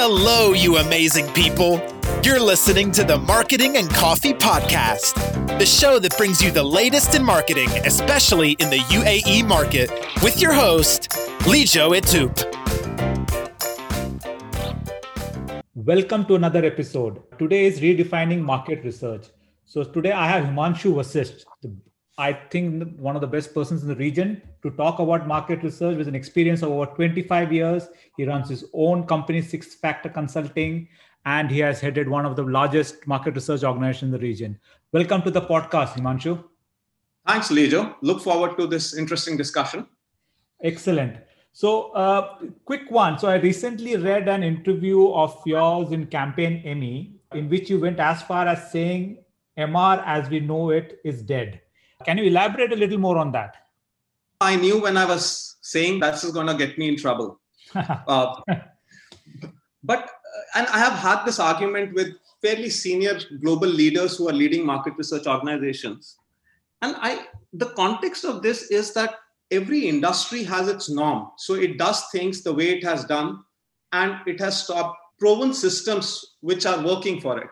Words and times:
Hello, 0.00 0.52
you 0.52 0.76
amazing 0.76 1.26
people. 1.32 1.82
You're 2.22 2.38
listening 2.38 2.92
to 2.92 3.02
the 3.02 3.18
Marketing 3.18 3.78
and 3.78 3.90
Coffee 3.90 4.32
Podcast, 4.32 5.14
the 5.58 5.66
show 5.66 5.98
that 5.98 6.16
brings 6.16 6.40
you 6.40 6.52
the 6.52 6.62
latest 6.62 7.16
in 7.16 7.24
marketing, 7.24 7.68
especially 7.84 8.52
in 8.60 8.70
the 8.70 8.78
UAE 8.94 9.44
market, 9.48 9.90
with 10.22 10.40
your 10.40 10.52
host, 10.52 11.08
Lijo 11.50 11.96
Etup. 11.96 12.32
Welcome 15.74 16.26
to 16.26 16.36
another 16.36 16.64
episode. 16.64 17.20
Today 17.36 17.66
is 17.66 17.80
redefining 17.80 18.40
market 18.40 18.84
research. 18.84 19.26
So 19.66 19.82
today 19.82 20.12
I 20.12 20.28
have 20.28 20.44
Himanshu 20.44 20.94
Vasisht, 20.94 21.44
the 21.60 21.74
I 22.20 22.32
think 22.32 22.98
one 22.98 23.14
of 23.14 23.20
the 23.20 23.28
best 23.28 23.54
persons 23.54 23.82
in 23.82 23.88
the 23.88 23.94
region 23.94 24.42
to 24.64 24.70
talk 24.72 24.98
about 24.98 25.28
market 25.28 25.62
research 25.62 25.96
with 25.96 26.08
an 26.08 26.16
experience 26.16 26.62
of 26.62 26.70
over 26.70 26.86
25 26.86 27.52
years. 27.52 27.86
He 28.16 28.26
runs 28.26 28.48
his 28.48 28.64
own 28.74 29.06
company, 29.06 29.40
Six 29.40 29.76
Factor 29.76 30.08
Consulting, 30.08 30.88
and 31.26 31.48
he 31.48 31.60
has 31.60 31.80
headed 31.80 32.08
one 32.08 32.26
of 32.26 32.34
the 32.34 32.42
largest 32.42 33.06
market 33.06 33.36
research 33.36 33.62
organizations 33.62 34.08
in 34.08 34.10
the 34.10 34.18
region. 34.18 34.58
Welcome 34.92 35.22
to 35.22 35.30
the 35.30 35.42
podcast, 35.42 35.90
Himanshu. 35.90 36.42
Thanks, 37.24 37.52
Lijo. 37.52 37.94
Look 38.00 38.20
forward 38.20 38.56
to 38.56 38.66
this 38.66 38.96
interesting 38.96 39.36
discussion. 39.36 39.86
Excellent. 40.64 41.18
So, 41.52 41.92
uh, 41.92 42.38
quick 42.64 42.90
one. 42.90 43.16
So, 43.20 43.28
I 43.28 43.36
recently 43.36 43.96
read 43.96 44.28
an 44.28 44.42
interview 44.42 45.12
of 45.12 45.40
yours 45.46 45.92
in 45.92 46.06
Campaign 46.06 46.62
ME, 46.64 47.20
in 47.32 47.48
which 47.48 47.70
you 47.70 47.78
went 47.78 48.00
as 48.00 48.22
far 48.22 48.48
as 48.48 48.72
saying 48.72 49.18
MR 49.56 50.02
as 50.04 50.28
we 50.28 50.40
know 50.40 50.70
it 50.70 50.98
is 51.04 51.22
dead. 51.22 51.60
Can 52.04 52.16
you 52.18 52.24
elaborate 52.24 52.72
a 52.72 52.76
little 52.76 52.98
more 52.98 53.18
on 53.18 53.32
that? 53.32 53.56
I 54.40 54.54
knew 54.54 54.80
when 54.80 54.96
I 54.96 55.04
was 55.04 55.56
saying 55.62 55.98
that's 55.98 56.28
going 56.30 56.46
to 56.46 56.54
get 56.54 56.78
me 56.78 56.88
in 56.88 56.96
trouble. 56.96 57.40
uh, 57.74 58.40
but, 59.82 60.10
and 60.54 60.66
I 60.68 60.78
have 60.78 60.92
had 60.92 61.24
this 61.24 61.40
argument 61.40 61.94
with 61.94 62.14
fairly 62.40 62.70
senior 62.70 63.18
global 63.42 63.66
leaders 63.66 64.16
who 64.16 64.28
are 64.28 64.32
leading 64.32 64.64
market 64.64 64.94
research 64.96 65.26
organizations. 65.26 66.16
And 66.82 66.94
I, 66.98 67.26
the 67.52 67.70
context 67.70 68.24
of 68.24 68.42
this 68.42 68.70
is 68.70 68.94
that 68.94 69.16
every 69.50 69.88
industry 69.88 70.44
has 70.44 70.68
its 70.68 70.88
norm. 70.88 71.32
So 71.36 71.54
it 71.54 71.78
does 71.78 72.08
things 72.12 72.42
the 72.42 72.54
way 72.54 72.70
it 72.70 72.84
has 72.84 73.04
done, 73.04 73.42
and 73.92 74.16
it 74.26 74.38
has 74.38 74.62
stopped 74.62 74.98
proven 75.18 75.52
systems 75.52 76.36
which 76.42 76.64
are 76.64 76.84
working 76.84 77.20
for 77.20 77.38
it. 77.38 77.50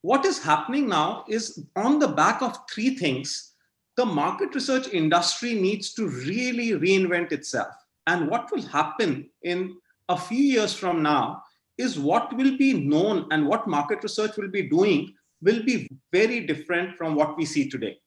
What 0.00 0.24
is 0.24 0.42
happening 0.42 0.88
now 0.88 1.24
is 1.28 1.62
on 1.76 1.98
the 1.98 2.08
back 2.08 2.40
of 2.40 2.56
three 2.72 2.96
things 2.96 3.53
the 3.96 4.04
market 4.04 4.54
research 4.54 4.88
industry 4.92 5.54
needs 5.54 5.94
to 5.94 6.08
really 6.08 6.70
reinvent 6.70 7.32
itself. 7.32 7.74
And 8.06 8.28
what 8.28 8.50
will 8.52 8.62
happen 8.62 9.30
in 9.42 9.76
a 10.08 10.16
few 10.16 10.42
years 10.42 10.74
from 10.74 11.02
now 11.02 11.42
is 11.78 11.98
what 11.98 12.34
will 12.36 12.56
be 12.56 12.72
known 12.72 13.26
and 13.30 13.46
what 13.46 13.66
market 13.66 14.02
research 14.02 14.36
will 14.36 14.50
be 14.50 14.68
doing 14.68 15.14
will 15.42 15.62
be 15.62 15.88
very 16.12 16.40
different 16.46 16.96
from 16.96 17.14
what 17.14 17.36
we 17.36 17.44
see 17.44 17.68
today. 17.68 17.98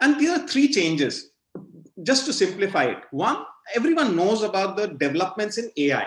And 0.00 0.20
there 0.20 0.32
are 0.32 0.46
three 0.46 0.68
changes. 0.68 1.30
Just 2.02 2.26
to 2.26 2.32
simplify 2.32 2.84
it, 2.84 2.98
one, 3.10 3.44
everyone 3.74 4.14
knows 4.14 4.42
about 4.42 4.76
the 4.76 4.88
developments 4.88 5.58
in 5.58 5.70
AI. 5.76 6.06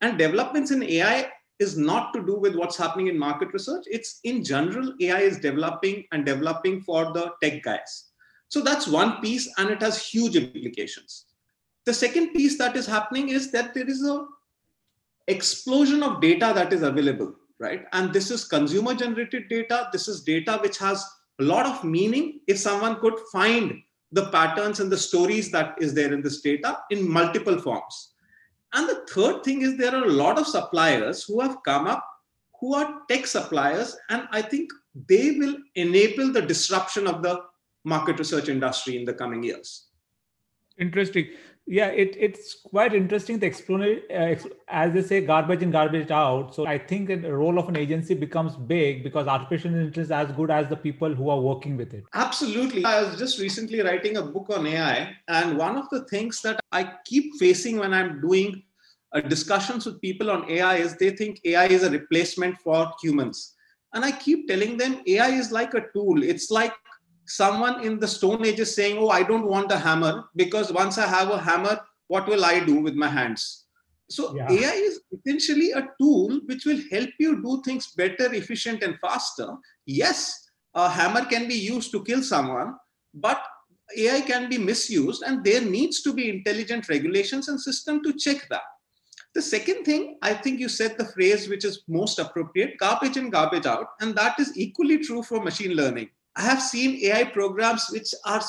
And 0.00 0.18
developments 0.18 0.70
in 0.70 0.82
AI 0.82 1.30
is 1.60 1.76
not 1.76 2.12
to 2.14 2.24
do 2.24 2.36
with 2.36 2.56
what's 2.56 2.76
happening 2.76 3.08
in 3.08 3.18
market 3.18 3.52
research. 3.52 3.84
It's 3.86 4.18
in 4.24 4.42
general, 4.42 4.94
AI 5.00 5.20
is 5.20 5.38
developing 5.38 6.04
and 6.10 6.24
developing 6.24 6.80
for 6.80 7.12
the 7.12 7.32
tech 7.42 7.62
guys. 7.62 8.09
So 8.50 8.60
that's 8.60 8.86
one 8.86 9.20
piece, 9.20 9.48
and 9.58 9.70
it 9.70 9.80
has 9.80 10.06
huge 10.06 10.36
implications. 10.36 11.26
The 11.86 11.94
second 11.94 12.34
piece 12.34 12.58
that 12.58 12.76
is 12.76 12.86
happening 12.86 13.30
is 13.30 13.50
that 13.52 13.74
there 13.74 13.88
is 13.88 14.04
a 14.04 14.26
explosion 15.28 16.02
of 16.02 16.20
data 16.20 16.52
that 16.54 16.72
is 16.72 16.82
available, 16.82 17.34
right? 17.58 17.86
And 17.92 18.12
this 18.12 18.30
is 18.30 18.44
consumer 18.44 18.94
generated 18.94 19.48
data. 19.48 19.88
This 19.92 20.08
is 20.08 20.22
data 20.22 20.58
which 20.62 20.78
has 20.78 21.04
a 21.40 21.44
lot 21.44 21.64
of 21.64 21.84
meaning 21.84 22.40
if 22.48 22.58
someone 22.58 23.00
could 23.00 23.14
find 23.32 23.80
the 24.12 24.26
patterns 24.26 24.80
and 24.80 24.90
the 24.90 24.98
stories 24.98 25.50
that 25.52 25.76
is 25.80 25.94
there 25.94 26.12
in 26.12 26.20
this 26.20 26.40
data 26.42 26.78
in 26.90 27.08
multiple 27.08 27.58
forms. 27.58 28.14
And 28.72 28.88
the 28.88 29.06
third 29.08 29.42
thing 29.42 29.62
is 29.62 29.76
there 29.76 29.94
are 29.94 30.04
a 30.04 30.12
lot 30.12 30.38
of 30.38 30.46
suppliers 30.46 31.24
who 31.24 31.40
have 31.40 31.62
come 31.64 31.86
up 31.86 32.04
who 32.60 32.74
are 32.74 33.00
tech 33.08 33.26
suppliers, 33.26 33.96
and 34.10 34.28
I 34.32 34.42
think 34.42 34.70
they 35.08 35.32
will 35.38 35.56
enable 35.76 36.30
the 36.30 36.42
disruption 36.42 37.06
of 37.06 37.22
the 37.22 37.42
market 37.84 38.18
research 38.18 38.48
industry 38.48 38.96
in 38.96 39.04
the 39.04 39.14
coming 39.14 39.42
years. 39.42 39.86
Interesting. 40.78 41.28
Yeah, 41.66 41.88
it, 41.88 42.16
it's 42.18 42.54
quite 42.54 42.94
interesting. 42.94 43.38
The 43.38 43.46
explanation, 43.46 44.02
uh, 44.10 44.34
as 44.66 44.92
they 44.92 45.02
say, 45.02 45.20
garbage 45.20 45.62
in, 45.62 45.70
garbage 45.70 46.10
out. 46.10 46.54
So 46.54 46.66
I 46.66 46.78
think 46.78 47.08
the 47.08 47.32
role 47.32 47.58
of 47.58 47.68
an 47.68 47.76
agency 47.76 48.14
becomes 48.14 48.56
big 48.56 49.04
because 49.04 49.28
artificial 49.28 49.70
intelligence 49.70 50.06
is 50.06 50.10
as 50.10 50.32
good 50.32 50.50
as 50.50 50.68
the 50.68 50.76
people 50.76 51.14
who 51.14 51.28
are 51.28 51.38
working 51.38 51.76
with 51.76 51.94
it. 51.94 52.04
Absolutely. 52.14 52.84
I 52.84 53.02
was 53.02 53.18
just 53.18 53.38
recently 53.38 53.82
writing 53.82 54.16
a 54.16 54.22
book 54.22 54.46
on 54.50 54.66
AI, 54.66 55.14
and 55.28 55.56
one 55.56 55.76
of 55.76 55.88
the 55.90 56.04
things 56.06 56.40
that 56.42 56.58
I 56.72 56.92
keep 57.04 57.36
facing 57.38 57.78
when 57.78 57.94
I'm 57.94 58.20
doing 58.20 58.62
uh, 59.12 59.20
discussions 59.20 59.86
with 59.86 60.00
people 60.00 60.30
on 60.30 60.50
AI 60.50 60.76
is 60.76 60.96
they 60.96 61.10
think 61.10 61.40
AI 61.44 61.66
is 61.66 61.82
a 61.82 61.90
replacement 61.90 62.58
for 62.58 62.90
humans. 63.02 63.54
And 63.92 64.04
I 64.04 64.12
keep 64.12 64.48
telling 64.48 64.76
them 64.76 65.02
AI 65.06 65.30
is 65.30 65.50
like 65.50 65.74
a 65.74 65.86
tool. 65.92 66.22
It's 66.22 66.50
like 66.50 66.72
someone 67.30 67.84
in 67.84 68.00
the 68.00 68.08
stone 68.08 68.44
age 68.44 68.58
is 68.58 68.74
saying 68.74 68.98
oh 68.98 69.08
i 69.16 69.22
don't 69.22 69.46
want 69.46 69.70
a 69.70 69.78
hammer 69.78 70.24
because 70.34 70.72
once 70.72 70.98
i 70.98 71.06
have 71.06 71.30
a 71.30 71.40
hammer 71.48 71.78
what 72.08 72.26
will 72.26 72.44
i 72.44 72.58
do 72.58 72.80
with 72.80 72.94
my 72.94 73.08
hands? 73.08 73.66
So 74.10 74.34
yeah. 74.34 74.50
ai 74.50 74.72
is 74.88 75.00
essentially 75.16 75.70
a 75.70 75.86
tool 76.00 76.40
which 76.46 76.64
will 76.66 76.80
help 76.90 77.10
you 77.20 77.40
do 77.42 77.62
things 77.64 77.92
better 77.96 78.34
efficient 78.34 78.82
and 78.82 78.98
faster. 79.00 79.48
Yes 79.86 80.48
a 80.74 80.88
hammer 80.88 81.24
can 81.24 81.46
be 81.46 81.54
used 81.54 81.92
to 81.92 82.02
kill 82.02 82.22
someone 82.22 82.74
but 83.14 83.40
ai 83.96 84.20
can 84.32 84.48
be 84.48 84.58
misused 84.58 85.22
and 85.24 85.44
there 85.44 85.60
needs 85.60 86.02
to 86.02 86.12
be 86.12 86.28
intelligent 86.28 86.88
regulations 86.88 87.48
and 87.48 87.60
system 87.60 88.02
to 88.02 88.12
check 88.12 88.48
that. 88.50 88.68
The 89.34 89.42
second 89.42 89.84
thing 89.84 90.16
i 90.30 90.34
think 90.34 90.58
you 90.58 90.68
said 90.68 90.96
the 90.98 91.10
phrase 91.14 91.48
which 91.48 91.64
is 91.64 91.84
most 91.86 92.18
appropriate 92.18 92.78
garbage 92.78 93.16
in 93.16 93.30
garbage 93.30 93.66
out 93.66 93.86
and 94.00 94.16
that 94.16 94.40
is 94.40 94.56
equally 94.66 94.98
true 94.98 95.22
for 95.22 95.44
machine 95.50 95.76
learning 95.82 96.10
I 96.40 96.42
have 96.44 96.62
seen 96.62 96.98
AI 97.04 97.24
programs 97.24 97.88
which 97.90 98.14
are 98.24 98.42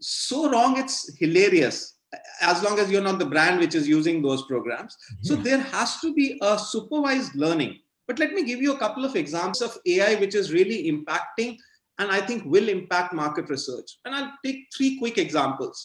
so 0.00 0.50
wrong, 0.50 0.78
it's 0.78 1.16
hilarious. 1.18 1.96
As 2.42 2.62
long 2.62 2.78
as 2.78 2.90
you're 2.90 3.02
not 3.02 3.18
the 3.18 3.24
brand 3.24 3.58
which 3.58 3.74
is 3.74 3.88
using 3.88 4.20
those 4.20 4.42
programs. 4.42 4.94
So 5.22 5.34
there 5.34 5.60
has 5.60 5.98
to 6.00 6.12
be 6.12 6.38
a 6.42 6.58
supervised 6.58 7.34
learning. 7.34 7.78
But 8.06 8.18
let 8.18 8.32
me 8.34 8.44
give 8.44 8.60
you 8.60 8.74
a 8.74 8.78
couple 8.78 9.06
of 9.06 9.16
examples 9.16 9.62
of 9.62 9.78
AI 9.86 10.16
which 10.16 10.34
is 10.34 10.52
really 10.52 10.92
impacting 10.92 11.56
and 11.98 12.10
I 12.10 12.20
think 12.20 12.44
will 12.44 12.68
impact 12.68 13.14
market 13.14 13.48
research. 13.48 13.96
And 14.04 14.14
I'll 14.14 14.32
take 14.44 14.66
three 14.76 14.98
quick 14.98 15.16
examples. 15.16 15.82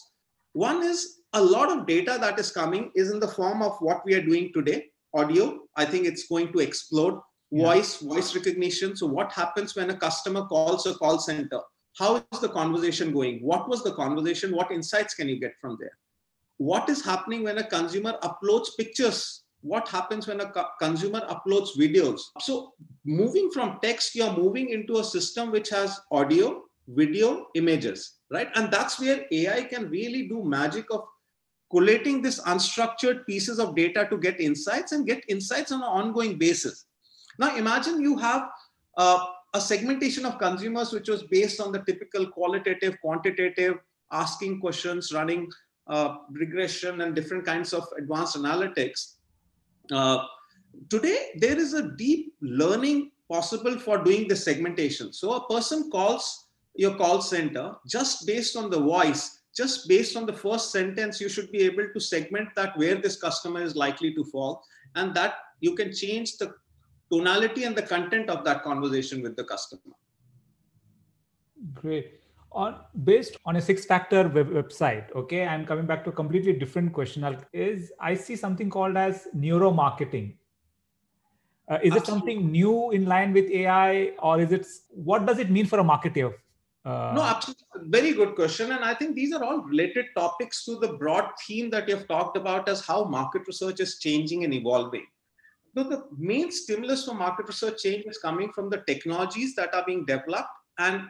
One 0.52 0.82
is 0.82 1.20
a 1.32 1.42
lot 1.42 1.70
of 1.70 1.86
data 1.86 2.18
that 2.20 2.38
is 2.38 2.52
coming 2.52 2.90
is 2.94 3.10
in 3.10 3.20
the 3.20 3.28
form 3.28 3.62
of 3.62 3.78
what 3.80 4.04
we 4.04 4.12
are 4.12 4.22
doing 4.22 4.52
today 4.52 4.84
audio. 5.14 5.60
I 5.76 5.86
think 5.86 6.04
it's 6.04 6.28
going 6.28 6.52
to 6.52 6.58
explode 6.58 7.18
voice 7.52 7.98
voice 7.98 8.34
recognition. 8.34 8.96
So 8.96 9.06
what 9.06 9.32
happens 9.32 9.74
when 9.76 9.90
a 9.90 9.96
customer 9.96 10.46
calls 10.46 10.86
a 10.86 10.94
call 10.94 11.18
center? 11.18 11.60
How 11.98 12.16
is 12.16 12.40
the 12.40 12.48
conversation 12.48 13.12
going? 13.12 13.38
What 13.42 13.68
was 13.68 13.82
the 13.82 13.92
conversation? 13.92 14.54
What 14.54 14.70
insights 14.70 15.14
can 15.14 15.28
you 15.28 15.40
get 15.40 15.54
from 15.60 15.76
there? 15.80 15.96
What 16.58 16.88
is 16.88 17.04
happening 17.04 17.44
when 17.44 17.58
a 17.58 17.64
consumer 17.64 18.18
uploads 18.22 18.68
pictures? 18.76 19.42
What 19.62 19.88
happens 19.88 20.26
when 20.26 20.40
a 20.40 20.50
co- 20.50 20.68
consumer 20.80 21.20
uploads 21.28 21.76
videos? 21.78 22.20
So 22.40 22.74
moving 23.04 23.50
from 23.50 23.78
text 23.82 24.14
you're 24.14 24.36
moving 24.36 24.70
into 24.70 24.98
a 24.98 25.04
system 25.04 25.50
which 25.50 25.70
has 25.70 25.98
audio 26.10 26.62
video 26.88 27.46
images 27.54 28.16
right? 28.30 28.48
And 28.54 28.70
that's 28.70 29.00
where 29.00 29.24
ai 29.30 29.62
can 29.62 29.88
really 29.88 30.28
do 30.28 30.44
magic 30.44 30.86
of 30.90 31.04
collating 31.70 32.22
this 32.22 32.40
unstructured 32.42 33.26
pieces 33.26 33.58
of 33.58 33.74
data 33.74 34.06
to 34.10 34.18
get 34.18 34.40
insights 34.40 34.92
and 34.92 35.06
get 35.06 35.24
insights 35.28 35.72
on 35.72 35.80
an 35.80 35.88
ongoing 35.88 36.38
basis 36.38 36.86
now 37.38 37.56
imagine 37.56 38.00
you 38.00 38.16
have 38.18 38.48
uh, 38.96 39.26
a 39.54 39.60
segmentation 39.60 40.26
of 40.26 40.38
consumers 40.38 40.92
which 40.92 41.08
was 41.08 41.22
based 41.24 41.60
on 41.60 41.72
the 41.72 41.80
typical 41.80 42.26
qualitative, 42.26 43.00
quantitative, 43.00 43.78
asking 44.12 44.60
questions, 44.60 45.12
running 45.12 45.48
uh, 45.88 46.16
regression 46.30 47.00
and 47.00 47.14
different 47.14 47.44
kinds 47.44 47.72
of 47.72 47.86
advanced 47.98 48.36
analytics. 48.36 49.14
Uh, 49.90 50.24
today, 50.90 51.30
there 51.36 51.58
is 51.58 51.74
a 51.74 51.90
deep 51.96 52.34
learning 52.40 53.10
possible 53.30 53.78
for 53.78 53.98
doing 53.98 54.28
the 54.28 54.36
segmentation. 54.36 55.12
So 55.12 55.34
a 55.34 55.48
person 55.48 55.90
calls 55.90 56.48
your 56.74 56.94
call 56.96 57.22
center 57.22 57.74
just 57.86 58.26
based 58.26 58.56
on 58.56 58.70
the 58.70 58.80
voice, 58.80 59.40
just 59.56 59.88
based 59.88 60.16
on 60.16 60.26
the 60.26 60.32
first 60.32 60.70
sentence, 60.70 61.20
you 61.20 61.28
should 61.28 61.50
be 61.50 61.62
able 61.62 61.88
to 61.92 62.00
segment 62.00 62.48
that 62.56 62.76
where 62.76 62.96
this 62.96 63.16
customer 63.16 63.62
is 63.62 63.74
likely 63.74 64.14
to 64.14 64.24
fall. 64.24 64.62
And 64.94 65.14
that 65.14 65.34
you 65.60 65.74
can 65.74 65.94
change 65.94 66.36
the 66.36 66.54
tonality 67.12 67.64
and 67.64 67.76
the 67.76 67.82
content 67.82 68.30
of 68.30 68.44
that 68.44 68.62
conversation 68.62 69.22
with 69.22 69.36
the 69.36 69.44
customer. 69.44 69.94
Great. 71.74 72.20
On 72.52 72.76
based 73.04 73.36
on 73.44 73.56
a 73.56 73.60
six 73.60 73.84
factor 73.84 74.28
web, 74.28 74.48
website, 74.50 75.14
okay, 75.14 75.46
I'm 75.46 75.66
coming 75.66 75.84
back 75.86 76.04
to 76.04 76.10
a 76.10 76.12
completely 76.12 76.52
different 76.52 76.92
question. 76.92 77.24
Is 77.52 77.92
I 78.00 78.14
see 78.14 78.36
something 78.36 78.70
called 78.70 78.96
as 78.96 79.28
neuromarketing. 79.36 80.36
Uh, 81.68 81.78
is 81.82 81.92
Absolutely. 81.92 81.98
it 81.98 82.06
something 82.06 82.52
new 82.52 82.90
in 82.92 83.06
line 83.06 83.32
with 83.32 83.50
AI, 83.50 84.12
or 84.20 84.40
is 84.40 84.52
it 84.52 84.66
what 84.90 85.26
does 85.26 85.38
it 85.38 85.50
mean 85.50 85.66
for 85.66 85.80
a 85.80 85.84
marketer? 85.84 86.32
Uh, 86.84 87.12
no, 87.16 87.22
absolutely. 87.22 87.64
Very 87.88 88.12
good 88.12 88.36
question. 88.36 88.70
And 88.70 88.84
I 88.84 88.94
think 88.94 89.16
these 89.16 89.32
are 89.34 89.42
all 89.42 89.58
related 89.62 90.06
topics 90.16 90.64
to 90.66 90.76
the 90.76 90.92
broad 90.92 91.30
theme 91.44 91.68
that 91.70 91.88
you've 91.88 92.06
talked 92.06 92.36
about 92.36 92.68
as 92.68 92.80
how 92.80 93.04
market 93.04 93.42
research 93.48 93.80
is 93.80 93.98
changing 93.98 94.44
and 94.44 94.54
evolving. 94.54 95.04
So 95.76 95.84
the 95.84 96.04
main 96.16 96.50
stimulus 96.50 97.04
for 97.04 97.12
market 97.12 97.48
research 97.48 97.82
change 97.82 98.06
is 98.06 98.16
coming 98.16 98.50
from 98.50 98.70
the 98.70 98.82
technologies 98.86 99.54
that 99.56 99.74
are 99.74 99.84
being 99.84 100.06
developed. 100.06 100.48
And 100.78 101.02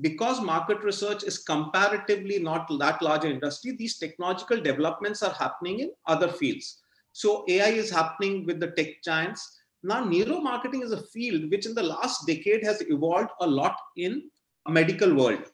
because 0.00 0.40
market 0.40 0.82
research 0.82 1.24
is 1.24 1.38
comparatively 1.38 2.38
not 2.38 2.66
that 2.78 3.02
large 3.02 3.24
an 3.24 3.32
industry, 3.32 3.72
these 3.72 3.98
technological 3.98 4.62
developments 4.62 5.22
are 5.22 5.34
happening 5.34 5.80
in 5.80 5.90
other 6.06 6.28
fields. 6.28 6.80
So 7.12 7.44
AI 7.48 7.68
is 7.68 7.90
happening 7.90 8.46
with 8.46 8.60
the 8.60 8.68
tech 8.68 9.02
giants. 9.04 9.60
Now, 9.82 10.02
neuromarketing 10.02 10.82
is 10.82 10.92
a 10.92 11.02
field 11.08 11.50
which 11.50 11.66
in 11.66 11.74
the 11.74 11.82
last 11.82 12.26
decade 12.26 12.64
has 12.64 12.80
evolved 12.88 13.30
a 13.42 13.46
lot 13.46 13.76
in 13.98 14.30
a 14.66 14.70
medical 14.70 15.14
world. 15.14 15.50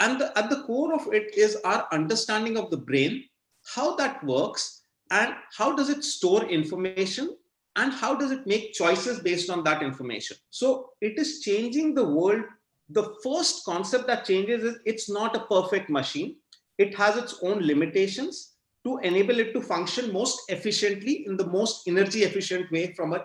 And 0.00 0.20
the, 0.20 0.36
at 0.36 0.50
the 0.50 0.64
core 0.64 0.92
of 0.92 1.06
it 1.12 1.36
is 1.36 1.56
our 1.64 1.86
understanding 1.92 2.56
of 2.56 2.72
the 2.72 2.76
brain, 2.78 3.24
how 3.76 3.94
that 3.94 4.24
works, 4.24 4.82
and 5.12 5.34
how 5.56 5.76
does 5.76 5.88
it 5.88 6.02
store 6.02 6.44
information, 6.46 7.36
and 7.76 7.92
how 7.92 8.14
does 8.14 8.30
it 8.30 8.46
make 8.46 8.72
choices 8.72 9.20
based 9.20 9.50
on 9.50 9.62
that 9.64 9.82
information. 9.82 10.36
So 10.50 10.90
it 11.00 11.18
is 11.18 11.40
changing 11.40 11.94
the 11.94 12.04
world. 12.04 12.42
The 12.90 13.14
first 13.22 13.64
concept 13.64 14.06
that 14.06 14.24
changes 14.24 14.64
is 14.64 14.78
it's 14.84 15.10
not 15.10 15.36
a 15.36 15.46
perfect 15.46 15.90
machine. 15.90 16.36
It 16.78 16.94
has 16.96 17.16
its 17.16 17.38
own 17.42 17.60
limitations 17.60 18.54
to 18.84 18.98
enable 18.98 19.38
it 19.38 19.52
to 19.52 19.60
function 19.60 20.12
most 20.12 20.40
efficiently 20.48 21.26
in 21.26 21.36
the 21.36 21.46
most 21.46 21.86
energy 21.86 22.22
efficient 22.22 22.70
way 22.72 22.94
from 22.94 23.12
an 23.12 23.20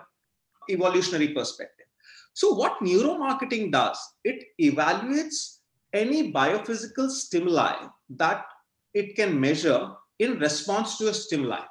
evolutionary 0.70 1.28
perspective. 1.28 1.86
So, 2.34 2.52
what 2.52 2.80
neuromarketing 2.80 3.70
does, 3.70 3.98
it 4.24 4.44
evaluates 4.60 5.58
any 5.92 6.32
biophysical 6.32 7.08
stimuli 7.08 7.86
that 8.16 8.44
it 8.92 9.14
can 9.14 9.40
measure 9.40 9.90
in 10.18 10.38
response 10.38 10.98
to 10.98 11.08
a 11.08 11.14
stimuli. 11.14 11.64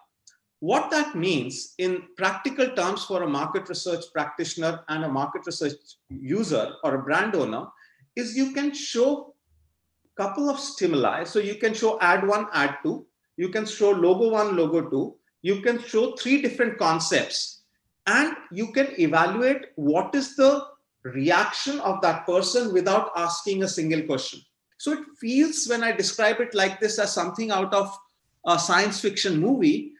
What 0.64 0.92
that 0.92 1.14
means 1.14 1.74
in 1.78 2.04
practical 2.16 2.70
terms 2.70 3.04
for 3.04 3.24
a 3.24 3.28
market 3.28 3.68
research 3.68 4.06
practitioner 4.14 4.80
and 4.88 5.04
a 5.04 5.10
market 5.10 5.46
research 5.46 5.74
user 6.10 6.76
or 6.86 6.96
a 6.96 7.04
brand 7.04 7.36
owner 7.36 7.66
is 8.16 8.38
you 8.38 8.54
can 8.54 8.74
show 8.74 9.36
a 10.06 10.24
couple 10.24 10.50
of 10.50 10.58
stimuli. 10.58 11.26
So 11.26 11.40
you 11.40 11.56
can 11.56 11.74
show 11.74 12.00
ad 12.00 12.26
one, 12.26 12.48
ad 12.54 12.78
two, 12.82 13.06
you 13.36 13.50
can 13.50 13.66
show 13.66 13.92
logo 13.92 14.30
one, 14.30 14.56
logo 14.56 14.90
two, 14.90 15.18
you 15.42 15.60
can 15.60 15.84
show 15.84 16.16
three 16.16 16.42
different 16.42 16.78
concepts. 16.78 17.64
And 18.08 18.34
you 18.50 18.72
can 18.72 18.98
evaluate 18.98 19.66
what 19.76 20.16
is 20.16 20.38
the 20.38 20.66
reaction 21.04 21.82
of 21.82 22.00
that 22.04 22.26
person 22.26 22.72
without 22.72 23.12
asking 23.18 23.64
a 23.64 23.68
single 23.68 24.04
question. 24.04 24.40
So 24.78 24.94
it 24.94 25.04
feels 25.20 25.68
when 25.68 25.84
i 25.84 25.92
describe 25.92 26.40
it 26.40 26.54
like 26.54 26.80
this 26.80 27.00
as 27.00 27.12
something 27.12 27.52
out 27.52 27.74
of 27.74 27.94
a 28.46 28.58
science 28.58 29.02
fiction 29.02 29.42
movie 29.42 29.93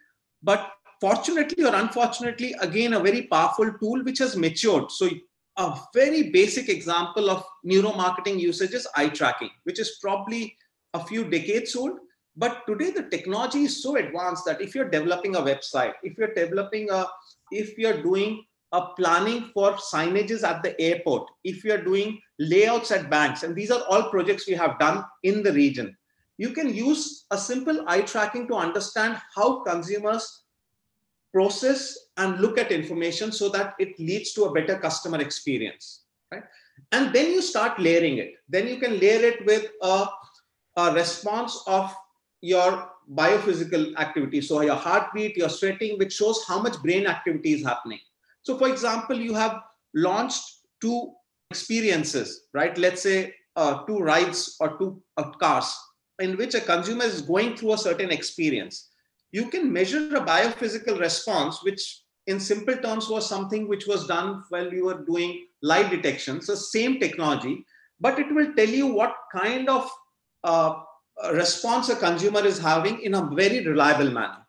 but 0.44 0.72
fortunately 1.02 1.64
or 1.64 1.76
unfortunately 1.76 2.54
again 2.62 2.94
a 2.94 3.00
very 3.00 3.24
powerful 3.24 3.72
tool 3.80 4.04
which 4.04 4.20
has 4.20 4.36
matured. 4.38 4.92
So 4.92 5.10
a 5.58 5.80
very 5.94 6.30
basic 6.32 6.70
example 6.70 7.30
of 7.30 7.44
neuromarketing 7.66 8.40
usage 8.40 8.74
is 8.74 8.88
eye 8.96 9.10
tracking 9.10 9.50
which 9.64 9.80
is 9.80 9.98
probably 10.02 10.56
a 10.94 11.04
few 11.04 11.30
decades 11.30 11.76
old. 11.76 12.00
But 12.36 12.64
today 12.68 12.92
the 12.92 13.10
technology 13.10 13.64
is 13.64 13.82
so 13.84 13.96
advanced 13.96 14.46
that 14.46 14.62
if 14.62 14.74
you're 14.74 14.90
developing 14.90 15.36
a 15.36 15.42
website 15.42 15.94
if 16.04 16.18
you're 16.18 16.34
developing 16.34 16.90
a 16.92 17.06
if 17.52 17.78
you're 17.78 18.02
doing 18.02 18.44
a 18.72 18.88
planning 18.98 19.52
for 19.54 19.74
signages 19.74 20.44
at 20.44 20.64
the 20.64 20.80
airport 20.82 21.30
if 21.44 21.64
you're 21.64 21.84
doing 21.84 22.20
layouts 22.40 22.90
at 22.92 23.10
banks 23.10 23.44
and 23.44 23.56
these 23.56 23.70
are 23.70 23.84
all 23.88 24.10
projects 24.10 24.48
we 24.48 24.54
have 24.54 24.80
done 24.80 25.06
in 25.22 25.44
the 25.44 25.54
region 25.54 25.96
you 26.38 26.50
can 26.50 26.74
use 26.74 27.26
a 27.32 27.38
simple 27.38 27.84
eye 27.88 28.02
tracking 28.02 28.48
to 28.48 28.56
understand 28.56 29.18
how 29.36 29.64
consumers 29.64 30.44
process 31.32 31.98
and 32.18 32.40
look 32.40 32.58
at 32.58 32.72
information 32.72 33.32
so 33.32 33.50
that 33.50 33.76
it 33.80 34.00
leads 34.00 34.34
to 34.34 34.46
a 34.46 34.54
better 34.54 34.78
customer 34.78 35.20
experience 35.20 36.04
right 36.32 36.44
and 36.92 37.14
then 37.14 37.32
you 37.32 37.42
start 37.42 37.80
layering 37.80 38.18
it 38.18 38.34
then 38.50 38.68
you 38.68 38.78
can 38.78 39.00
layer 39.00 39.26
it 39.32 39.46
with 39.46 39.68
a, 39.82 40.06
a 40.78 40.94
response 40.94 41.64
of 41.68 41.96
your 42.42 42.90
biophysical 43.12 43.96
activity. 43.98 44.42
So 44.42 44.62
your 44.62 44.76
heartbeat, 44.76 45.38
your 45.38 45.50
sweating, 45.50 45.98
which 45.98 46.14
shows 46.14 46.44
how 46.48 46.62
much 46.62 46.82
brain 46.82 47.08
activity 47.08 47.54
is 47.54 47.64
happening. 47.64 48.00
So 48.44 48.58
for 48.58 48.68
example, 48.68 49.18
you 49.18 49.34
have 49.34 49.62
launched 49.94 50.44
two 50.82 51.14
experiences, 51.50 52.48
right? 52.54 52.78
Let's 52.78 53.02
say 53.02 53.34
uh, 53.56 53.84
two 53.86 54.00
rides 54.00 54.58
or 54.60 54.78
two 54.78 55.02
uh, 55.18 55.32
cars 55.32 55.74
in 56.24 56.38
which 56.38 56.56
a 56.56 56.62
consumer 56.62 57.04
is 57.04 57.22
going 57.22 57.56
through 57.56 57.74
a 57.74 57.84
certain 57.86 58.12
experience. 58.18 58.90
You 59.32 59.50
can 59.50 59.72
measure 59.74 60.16
a 60.16 60.26
biophysical 60.32 61.00
response, 61.00 61.64
which 61.64 62.04
in 62.28 62.40
simple 62.40 62.78
terms 62.78 63.10
was 63.10 63.28
something 63.28 63.68
which 63.68 63.88
was 63.88 64.08
done 64.08 64.44
while 64.50 64.72
you 64.72 64.86
were 64.86 65.04
doing 65.06 65.48
lie 65.62 65.88
detection. 65.90 66.42
So 66.42 66.56
same 66.56 67.00
technology, 67.00 67.66
but 68.00 68.20
it 68.20 68.34
will 68.34 68.54
tell 68.56 68.70
you 68.70 68.88
what 68.88 69.16
kind 69.36 69.70
of 69.70 69.90
uh, 70.44 70.74
response 71.34 71.90
a 71.90 71.96
consumer 71.96 72.46
is 72.46 72.60
having 72.60 73.02
in 73.02 73.16
a 73.16 73.30
very 73.34 73.66
reliable 73.68 74.12
manner. 74.12 74.46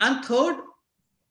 And 0.00 0.24
third, 0.24 0.56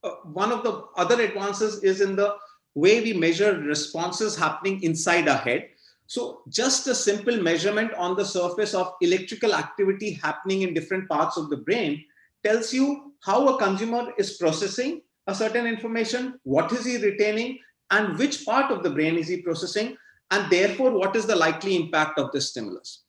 uh, 0.04 0.10
one 0.42 0.52
of 0.52 0.64
the 0.64 0.86
other 0.98 1.22
advances 1.22 1.84
is 1.84 2.02
in 2.02 2.16
the 2.16 2.36
way 2.76 3.02
we 3.02 3.14
measure 3.14 3.60
responses 3.60 4.36
happening 4.36 4.82
inside 4.84 5.28
our 5.28 5.38
head. 5.38 5.70
So, 6.10 6.42
just 6.50 6.88
a 6.88 6.96
simple 6.96 7.42
measurement 7.42 7.94
on 7.94 8.16
the 8.16 8.26
surface 8.26 8.74
of 8.74 8.94
electrical 9.02 9.54
activity 9.54 10.12
happening 10.14 10.64
in 10.64 10.74
different 10.74 11.08
parts 11.08 11.38
of 11.38 11.50
the 11.50 11.58
brain 11.58 12.04
tells 12.44 12.74
you 12.74 13.14
how 13.22 13.48
a 13.48 13.60
consumer 13.60 14.12
is 14.18 14.38
processing 14.38 15.02
a 15.28 15.36
certain 15.36 15.68
information, 15.68 16.40
what 16.44 16.72
is 16.72 16.86
he 16.86 16.98
retaining, 16.98 17.60
and 17.92 18.18
which 18.18 18.44
part 18.46 18.72
of 18.72 18.82
the 18.82 18.90
brain 18.90 19.16
is 19.16 19.28
he 19.28 19.44
processing, 19.44 19.96
and 20.32 20.52
therefore, 20.52 20.92
what 20.92 21.16
is 21.16 21.28
the 21.28 21.36
likely 21.36 21.76
impact 21.76 22.18
of 22.18 22.32
this 22.32 22.50
stimulus 22.50 23.04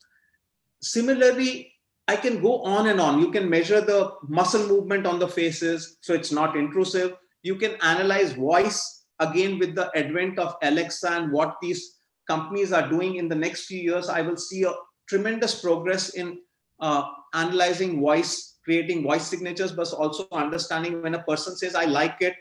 similarly, 0.83 1.73
I 2.09 2.17
can 2.17 2.43
go 2.43 2.63
on 2.63 2.89
and 2.89 3.01
on. 3.01 3.21
You 3.21 3.31
can 3.31 3.49
measure 3.49 3.81
the 3.81 4.13
muscle 4.29 4.67
movement 4.67 5.07
on 5.07 5.19
the 5.19 5.29
faces, 5.29 5.99
so 6.01 6.15
it's 6.15 6.33
not 6.33 6.57
intrusive. 6.57 7.17
You 7.43 7.57
can 7.57 7.77
analyze 7.83 8.33
voice 8.33 9.05
again 9.19 9.59
with 9.59 9.75
the 9.75 9.91
advent 9.95 10.39
of 10.39 10.57
Alexa 10.63 11.11
and 11.11 11.33
what 11.33 11.57
these 11.63 12.00
companies 12.27 12.73
are 12.73 12.89
doing 12.89 13.17
in 13.17 13.29
the 13.29 13.35
next 13.35 13.67
few 13.67 13.81
years. 13.81 14.09
I 14.09 14.23
will 14.23 14.37
see 14.37 14.65
a 14.65 14.73
tremendous 15.09 15.61
progress 15.61 16.11
in 16.11 16.39
uh, 16.81 17.05
analyzing 17.35 18.01
voice, 18.01 18.59
creating 18.65 19.03
voice 19.03 19.27
signatures, 19.27 19.73
but 19.73 19.93
also 19.93 20.27
understanding 20.33 21.03
when 21.03 21.15
a 21.15 21.23
person 21.23 21.57
says, 21.57 21.75
I 21.75 21.85
like 21.85 22.17
it, 22.21 22.35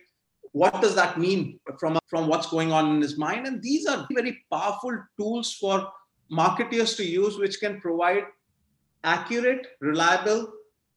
what 0.51 0.81
does 0.81 0.95
that 0.95 1.19
mean 1.19 1.59
from, 1.79 1.99
from 2.07 2.27
what's 2.27 2.49
going 2.49 2.71
on 2.71 2.95
in 2.95 3.01
his 3.01 3.17
mind? 3.17 3.45
And 3.45 3.61
these 3.61 3.85
are 3.85 4.07
very 4.11 4.43
powerful 4.51 4.97
tools 5.19 5.53
for 5.53 5.91
marketers 6.29 6.95
to 6.95 7.03
use 7.03 7.37
which 7.37 7.59
can 7.59 7.79
provide 7.79 8.23
accurate, 9.03 9.67
reliable, 9.79 10.51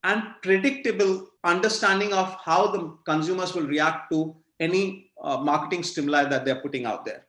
and 0.04 0.22
predictable 0.42 1.28
understanding 1.44 2.12
of 2.12 2.36
how 2.44 2.68
the 2.68 2.96
consumers 3.04 3.54
will 3.54 3.66
react 3.66 4.10
to 4.12 4.34
any 4.60 5.10
uh, 5.22 5.36
marketing 5.36 5.82
stimuli 5.82 6.24
that 6.24 6.44
they're 6.44 6.60
putting 6.60 6.84
out 6.84 7.04
there. 7.04 7.26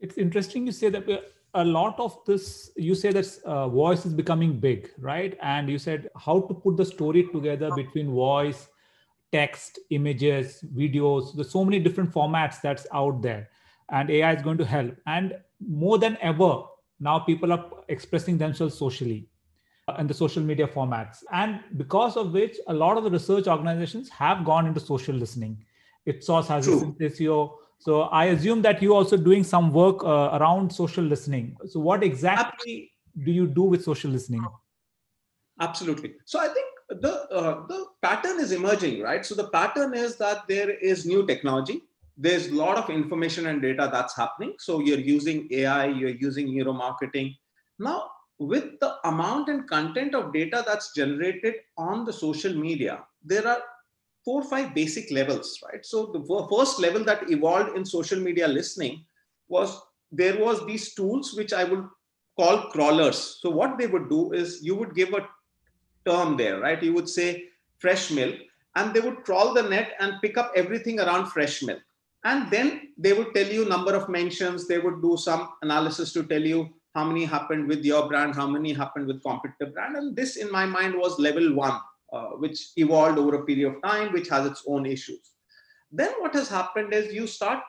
It's 0.00 0.18
interesting 0.18 0.66
you 0.66 0.72
say 0.72 0.90
that 0.90 1.32
a 1.54 1.64
lot 1.64 1.98
of 1.98 2.18
this, 2.26 2.70
you 2.76 2.94
say 2.94 3.12
that 3.12 3.26
uh, 3.44 3.68
voice 3.68 4.04
is 4.04 4.12
becoming 4.12 4.60
big, 4.60 4.90
right? 4.98 5.36
And 5.42 5.68
you 5.68 5.78
said 5.78 6.10
how 6.16 6.40
to 6.40 6.54
put 6.54 6.76
the 6.76 6.84
story 6.84 7.28
together 7.32 7.70
between 7.74 8.10
voice, 8.10 8.68
text, 9.32 9.78
images, 9.90 10.62
videos. 10.74 11.34
There's 11.34 11.50
so 11.50 11.64
many 11.64 11.80
different 11.80 12.12
formats 12.12 12.60
that's 12.60 12.86
out 12.92 13.22
there, 13.22 13.48
and 13.90 14.10
AI 14.10 14.34
is 14.34 14.42
going 14.42 14.58
to 14.58 14.66
help. 14.66 14.94
And 15.06 15.34
more 15.66 15.98
than 15.98 16.18
ever, 16.20 16.64
now 17.00 17.18
people 17.20 17.52
are 17.52 17.64
expressing 17.88 18.36
themselves 18.36 18.76
socially 18.76 19.28
uh, 19.88 19.96
in 19.98 20.06
the 20.06 20.14
social 20.14 20.42
media 20.42 20.66
formats 20.66 21.18
and 21.32 21.60
because 21.76 22.16
of 22.16 22.32
which 22.32 22.56
a 22.68 22.74
lot 22.74 22.96
of 22.96 23.04
the 23.04 23.10
research 23.10 23.46
organizations 23.46 24.08
have 24.08 24.44
gone 24.44 24.66
into 24.66 24.80
social 24.80 25.14
listening 25.14 25.62
ipsos 26.06 26.48
has 26.48 26.66
Synthesio. 26.66 27.56
So 27.78 28.02
i 28.20 28.26
assume 28.26 28.62
that 28.62 28.82
you 28.82 28.94
also 28.94 29.16
doing 29.16 29.44
some 29.44 29.72
work 29.72 30.04
uh, 30.04 30.30
around 30.38 30.72
social 30.72 31.04
listening. 31.04 31.56
So 31.66 31.80
what 31.80 32.02
exactly 32.02 32.92
do 33.24 33.30
you 33.30 33.46
do 33.46 33.62
with 33.62 33.82
social 33.84 34.10
listening? 34.10 34.44
Absolutely. 35.60 36.14
So 36.24 36.38
i 36.40 36.48
think 36.48 36.66
the 36.88 37.28
uh, 37.30 37.66
the 37.66 37.86
pattern 38.02 38.40
is 38.40 38.52
emerging 38.52 39.02
right? 39.02 39.24
So 39.26 39.34
the 39.34 39.48
pattern 39.48 39.94
is 39.94 40.16
that 40.16 40.46
there 40.48 40.70
is 40.70 41.06
new 41.06 41.26
technology. 41.26 41.82
There's 42.16 42.48
a 42.48 42.54
lot 42.54 42.78
of 42.78 42.88
information 42.88 43.46
and 43.46 43.60
data 43.60 43.90
that's 43.92 44.16
happening. 44.16 44.54
So 44.58 44.80
you're 44.80 44.98
using 44.98 45.48
AI, 45.50 45.86
you're 45.86 46.18
using 46.28 46.48
neuromarketing. 46.48 47.36
Now, 47.78 48.10
with 48.38 48.78
the 48.80 48.96
amount 49.08 49.48
and 49.48 49.68
content 49.68 50.14
of 50.14 50.32
data 50.32 50.64
that's 50.66 50.94
generated 50.94 51.56
on 51.76 52.04
the 52.04 52.12
social 52.12 52.54
media, 52.54 53.04
there 53.22 53.46
are 53.46 53.60
four 54.26 54.42
or 54.42 54.48
five 54.50 54.74
basic 54.74 55.10
levels, 55.12 55.60
right? 55.66 55.86
So 55.86 56.06
the 56.06 56.46
first 56.50 56.80
level 56.80 57.04
that 57.04 57.30
evolved 57.30 57.76
in 57.76 57.84
social 57.84 58.18
media 58.18 58.48
listening 58.48 59.04
was 59.48 59.80
there 60.10 60.38
was 60.44 60.66
these 60.66 60.94
tools 60.94 61.34
which 61.34 61.52
I 61.52 61.62
would 61.62 61.84
call 62.38 62.62
crawlers. 62.70 63.38
So 63.40 63.50
what 63.50 63.78
they 63.78 63.86
would 63.86 64.10
do 64.10 64.32
is 64.32 64.64
you 64.64 64.74
would 64.74 64.96
give 64.96 65.14
a 65.14 65.28
term 66.04 66.36
there, 66.36 66.58
right? 66.58 66.82
You 66.82 66.92
would 66.94 67.08
say 67.08 67.44
fresh 67.78 68.10
milk, 68.10 68.34
and 68.74 68.92
they 68.92 69.00
would 69.00 69.22
crawl 69.22 69.54
the 69.54 69.62
net 69.62 69.92
and 70.00 70.20
pick 70.20 70.36
up 70.36 70.52
everything 70.56 70.98
around 71.00 71.26
fresh 71.26 71.62
milk. 71.62 71.80
And 72.24 72.50
then 72.50 72.88
they 72.98 73.12
would 73.12 73.32
tell 73.32 73.46
you 73.46 73.64
number 73.64 73.94
of 73.94 74.08
mentions. 74.08 74.66
They 74.66 74.78
would 74.78 75.00
do 75.02 75.16
some 75.16 75.50
analysis 75.62 76.12
to 76.14 76.24
tell 76.24 76.42
you 76.42 76.70
how 76.96 77.04
many 77.04 77.24
happened 77.24 77.68
with 77.68 77.84
your 77.84 78.08
brand, 78.08 78.34
how 78.34 78.48
many 78.48 78.72
happened 78.72 79.06
with 79.06 79.22
competitor 79.22 79.70
brand. 79.72 79.96
And 79.96 80.16
this, 80.16 80.36
in 80.36 80.50
my 80.50 80.66
mind, 80.66 80.94
was 80.96 81.18
level 81.20 81.54
one, 81.54 81.78
uh, 82.12 82.30
which 82.42 82.68
evolved 82.76 83.18
over 83.18 83.36
a 83.36 83.44
period 83.44 83.74
of 83.74 83.82
time, 83.82 84.12
which 84.12 84.28
has 84.28 84.46
its 84.46 84.62
own 84.66 84.86
issues. 84.86 85.32
Then 85.90 86.12
what 86.18 86.34
has 86.34 86.48
happened 86.48 86.92
is 86.92 87.12
you 87.12 87.26
start 87.26 87.60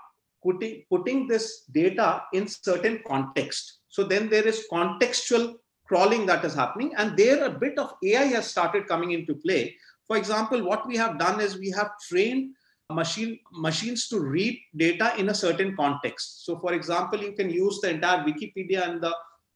putting, 0.43 0.83
putting 0.89 1.27
this 1.27 1.63
data 1.71 2.23
in 2.33 2.47
certain 2.47 3.01
context. 3.07 3.79
So 3.89 4.03
then 4.03 4.29
there 4.29 4.47
is 4.47 4.67
contextual 4.71 5.55
crawling 5.87 6.25
that 6.25 6.43
is 6.45 6.53
happening. 6.53 6.93
And 6.97 7.17
there 7.17 7.45
a 7.45 7.49
bit 7.49 7.77
of 7.79 7.93
AI 8.03 8.25
has 8.25 8.47
started 8.47 8.87
coming 8.87 9.11
into 9.11 9.35
play. 9.35 9.75
For 10.07 10.17
example, 10.17 10.63
what 10.63 10.87
we 10.87 10.97
have 10.97 11.19
done 11.19 11.39
is 11.41 11.57
we 11.57 11.71
have 11.71 11.91
trained 12.09 12.53
machine 12.89 13.37
machines 13.51 14.07
to 14.07 14.19
read 14.19 14.57
data 14.75 15.13
in 15.17 15.29
a 15.29 15.33
certain 15.33 15.75
context. 15.75 16.45
So 16.45 16.57
for 16.59 16.73
example, 16.73 17.19
you 17.19 17.33
can 17.33 17.49
use 17.49 17.79
the 17.81 17.89
entire 17.89 18.23
Wikipedia 18.23 18.87
and 18.87 19.01
the 19.01 19.13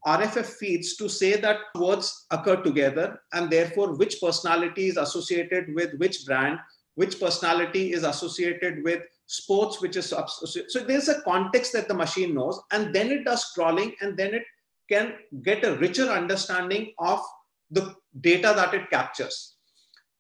RSS 0.08 0.58
feeds 0.58 0.96
to 0.98 1.08
say 1.08 1.36
that 1.40 1.60
words 1.76 2.26
occur 2.32 2.62
together 2.62 3.22
and 3.34 3.50
therefore 3.50 3.96
which 3.96 4.20
personality 4.20 4.88
is 4.88 4.98
associated 4.98 5.74
with 5.76 5.94
which 5.96 6.26
brand, 6.26 6.60
which 6.96 7.20
personality 7.20 7.94
is 7.94 8.04
associated 8.04 8.84
with 8.84 9.04
sports, 9.28 9.80
which 9.82 9.96
is 9.96 10.08
so 10.08 10.80
there's 10.80 11.08
a 11.08 11.22
context 11.22 11.74
that 11.74 11.88
the 11.88 11.94
machine 11.94 12.34
knows 12.34 12.60
and 12.72 12.94
then 12.94 13.12
it 13.12 13.26
does 13.26 13.46
crawling 13.54 13.94
and 14.02 14.18
then 14.18 14.34
it 14.34 14.44
can 14.90 15.14
get 15.44 15.64
a 15.64 15.78
richer 15.78 16.10
understanding 16.10 16.94
of 17.00 17.22
the 17.70 17.96
data 18.20 18.54
that 18.56 18.74
it 18.74 18.90
captures. 18.90 19.56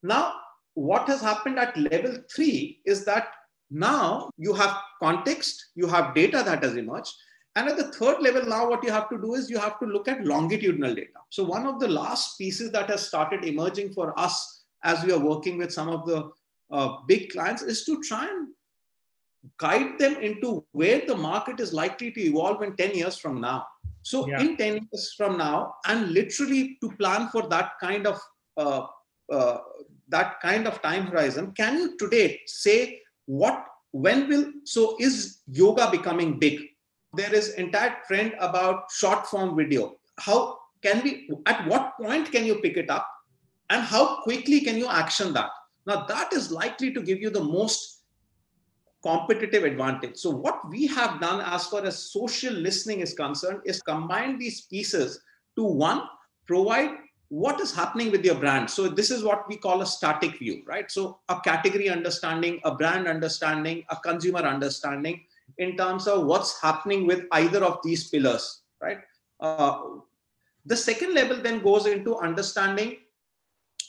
Now, 0.04 0.36
what 0.76 1.08
has 1.08 1.22
happened 1.22 1.60
at 1.60 1.76
level 1.76 2.18
three 2.34 2.82
is 2.86 3.04
that 3.06 3.28
now 3.70 4.30
you 4.38 4.54
have 4.54 4.78
context, 5.02 5.68
you 5.76 5.88
have 5.88 6.16
data 6.16 6.44
that 6.46 6.64
has 6.64 6.76
emerged. 6.76 7.14
And 7.55 7.67
at 7.67 7.77
the 7.77 7.91
third 7.91 8.22
level, 8.22 8.46
now 8.46 8.70
what 8.70 8.84
you 8.84 8.91
have 8.91 9.10
to 9.10 9.17
do 9.17 9.36
is 9.36 9.50
you 9.50 9.60
have 9.60 9.77
to 9.79 9.86
look 9.86 10.08
at 10.08 10.24
longitudinal 10.24 10.96
data. 10.96 11.20
So, 11.29 11.43
one 11.43 11.65
of 11.65 11.79
the 11.79 11.88
last 11.88 12.38
pieces 12.38 12.72
that 12.72 12.89
has 12.89 13.05
started 13.05 13.43
emerging 13.43 13.93
for 13.93 14.17
us 14.17 14.63
as 14.84 15.03
we 15.03 15.12
are 15.12 15.20
working 15.20 15.58
with 15.58 15.72
some 15.72 15.89
of 15.89 16.05
the 16.05 16.31
uh, 16.72 16.98
big 17.08 17.29
clients 17.31 17.62
is 17.62 17.84
to 17.86 18.01
try 18.01 18.25
and 18.25 18.48
guide 19.58 20.00
them 20.00 20.15
into 20.15 20.65
where 20.72 21.01
the 21.05 21.15
market 21.15 21.60
is 21.60 21.74
likely 21.74 22.12
to 22.12 22.22
evolve 22.22 22.62
in 22.62 22.75
10 22.77 22.96
years 22.96 23.17
from 23.17 23.41
now. 23.41 23.65
So, 24.03 24.27
yeah. 24.27 24.39
in 24.39 24.55
10 24.55 24.88
years 24.91 25.13
from 25.17 25.38
now, 25.38 25.75
and 25.86 26.12
literally 26.12 26.77
to 26.81 26.89
plan 26.91 27.27
for 27.29 27.50
that 27.50 27.74
kind 27.81 28.08
of 28.08 28.20
uh, 28.55 28.86
uh, 29.31 29.58
that 30.12 30.39
kind 30.41 30.67
of 30.67 30.81
time 30.81 31.08
horizon 31.08 31.51
can 31.53 31.77
you 31.77 31.98
today 31.98 32.39
say 32.46 33.00
what 33.25 33.65
when 33.91 34.27
will 34.29 34.46
so 34.65 34.96
is 35.00 35.39
yoga 35.48 35.89
becoming 35.89 36.38
big 36.38 36.60
there 37.13 37.34
is 37.34 37.50
entire 37.56 37.98
trend 38.08 38.34
about 38.39 38.91
short 38.91 39.27
form 39.27 39.56
video. 39.56 39.98
How 40.20 40.60
can 40.82 41.03
we 41.03 41.30
at 41.46 41.68
what 41.68 41.94
point 41.98 42.32
can 42.32 42.46
you 42.46 42.56
pick 42.56 42.77
it 42.77 42.89
up? 42.89 43.08
And 43.70 43.84
how 43.84 44.22
quickly 44.24 44.62
can 44.62 44.77
you 44.77 44.88
action 44.88 45.34
that? 45.34 45.50
Now 45.86 46.06
that 46.06 46.34
is 46.34 46.51
likely 46.51 46.94
to 46.94 47.01
give 47.01 47.20
you 47.20 47.30
the 47.30 47.44
most 47.44 48.03
competitive 49.03 49.63
advantage. 49.63 50.18
So 50.18 50.30
what 50.30 50.70
we 50.70 50.88
have 50.88 51.20
done 51.20 51.41
as 51.41 51.68
far 51.68 51.84
as 51.84 52.12
social 52.12 52.53
listening 52.53 53.00
is 53.01 53.13
concerned 53.13 53.62
is 53.65 53.82
combine 53.82 54.38
these 54.38 54.62
pieces 54.62 55.20
to 55.56 55.63
one 55.63 56.03
provide 56.46 56.91
what 57.30 57.60
is 57.62 57.74
happening 57.74 58.12
with 58.12 58.25
your 58.25 58.36
brand. 58.36 58.70
So 58.70 58.89
this 58.89 59.10
is 59.10 59.24
what 59.24 59.48
we 59.48 59.56
call 59.56 59.82
a 59.82 59.86
static 59.86 60.38
view 60.38 60.63
right? 60.68 60.91
So 60.91 61.20
a 61.30 61.39
category 61.41 61.89
understanding 61.89 62.60
a 62.63 62.75
brand 62.75 63.08
understanding 63.08 63.84
a 63.89 63.96
consumer 63.98 64.39
understanding 64.39 65.22
in 65.58 65.77
terms 65.77 66.08
of 66.08 66.25
what's 66.25 66.62
happening 66.62 67.05
with 67.05 67.25
either 67.31 67.63
of 67.63 67.79
these 67.84 68.08
pillars 68.10 68.62
right? 68.81 69.00
Uh, 69.39 69.79
the 70.65 70.75
second 70.75 71.13
level 71.13 71.41
then 71.41 71.62
goes 71.62 71.86
into 71.86 72.17
understanding 72.17 72.98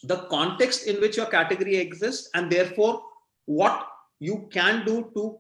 the 0.05 0.19
context 0.31 0.87
in 0.87 1.01
which 1.01 1.17
your 1.17 1.27
category 1.27 1.77
exists 1.77 2.31
and 2.35 2.51
therefore 2.51 3.03
what 3.47 3.89
you 4.21 4.49
can 4.53 4.85
do 4.85 5.11
to 5.15 5.39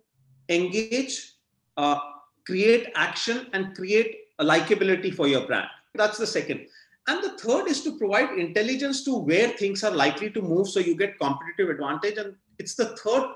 engage 0.49 1.35
uh, 1.76 1.99
create 2.47 2.88
action 2.95 3.47
and 3.52 3.75
create 3.75 4.17
a 4.38 4.45
likability 4.45 5.14
for 5.14 5.29
your 5.29 5.47
brand. 5.47 5.69
That's 5.95 6.19
the 6.19 6.26
second. 6.26 6.67
And 7.09 7.23
the 7.23 7.37
third 7.38 7.69
is 7.69 7.83
to 7.83 7.99
provide 7.99 8.38
intelligence 8.38 9.05
to 9.05 9.17
where 9.17 9.49
things 9.50 9.83
are 9.83 9.91
likely 9.91 10.31
to 10.31 10.43
move 10.43 10.69
so 10.69 10.81
you 10.81 10.97
get 10.97 11.19
competitive 11.19 11.71
advantage. 11.71 12.19
And 12.19 12.35
it's 12.59 12.75
the 12.75 12.97
third 12.97 13.29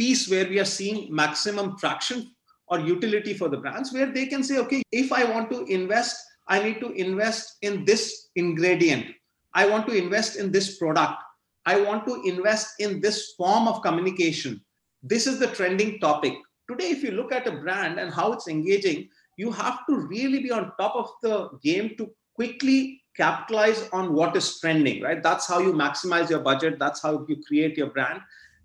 piece 0.00 0.30
where 0.30 0.48
we 0.48 0.58
are 0.58 0.72
seeing 0.78 1.14
maximum 1.14 1.76
traction 1.76 2.34
or 2.68 2.80
utility 2.80 3.34
for 3.34 3.50
the 3.50 3.58
brands 3.58 3.92
where 3.92 4.10
they 4.10 4.24
can 4.24 4.42
say, 4.42 4.56
okay, 4.56 4.82
if 4.90 5.12
I 5.12 5.24
want 5.24 5.50
to 5.50 5.66
invest, 5.66 6.16
I 6.48 6.62
need 6.62 6.80
to 6.80 6.92
invest 6.92 7.58
in 7.60 7.84
this 7.84 8.28
ingredient. 8.34 9.06
I 9.52 9.68
want 9.68 9.86
to 9.88 9.94
invest 9.94 10.36
in 10.36 10.50
this 10.50 10.78
product. 10.78 11.20
I 11.66 11.78
want 11.82 12.06
to 12.06 12.22
invest 12.24 12.80
in 12.80 13.02
this 13.02 13.34
form 13.36 13.68
of 13.68 13.82
communication. 13.82 14.62
This 15.02 15.26
is 15.26 15.38
the 15.38 15.48
trending 15.48 16.00
topic. 16.00 16.32
Today, 16.70 16.90
if 16.90 17.02
you 17.02 17.10
look 17.10 17.32
at 17.32 17.46
a 17.46 17.60
brand 17.60 18.00
and 18.00 18.10
how 18.10 18.32
it's 18.32 18.48
engaging, 18.48 19.08
you 19.36 19.50
have 19.52 19.80
to 19.88 19.96
really 19.96 20.40
be 20.42 20.50
on 20.50 20.72
top 20.80 20.96
of 20.96 21.10
the 21.22 21.50
game 21.62 21.94
to 21.98 22.10
quickly 22.34 23.02
capitalize 23.16 23.88
on 23.92 24.14
what 24.14 24.34
is 24.34 24.58
trending, 24.60 25.02
right? 25.02 25.22
That's 25.22 25.46
how 25.46 25.58
you 25.58 25.74
maximize 25.74 26.30
your 26.30 26.40
budget. 26.40 26.78
That's 26.78 27.02
how 27.02 27.26
you 27.28 27.42
create 27.46 27.76
your 27.76 27.90
brand. 27.90 28.20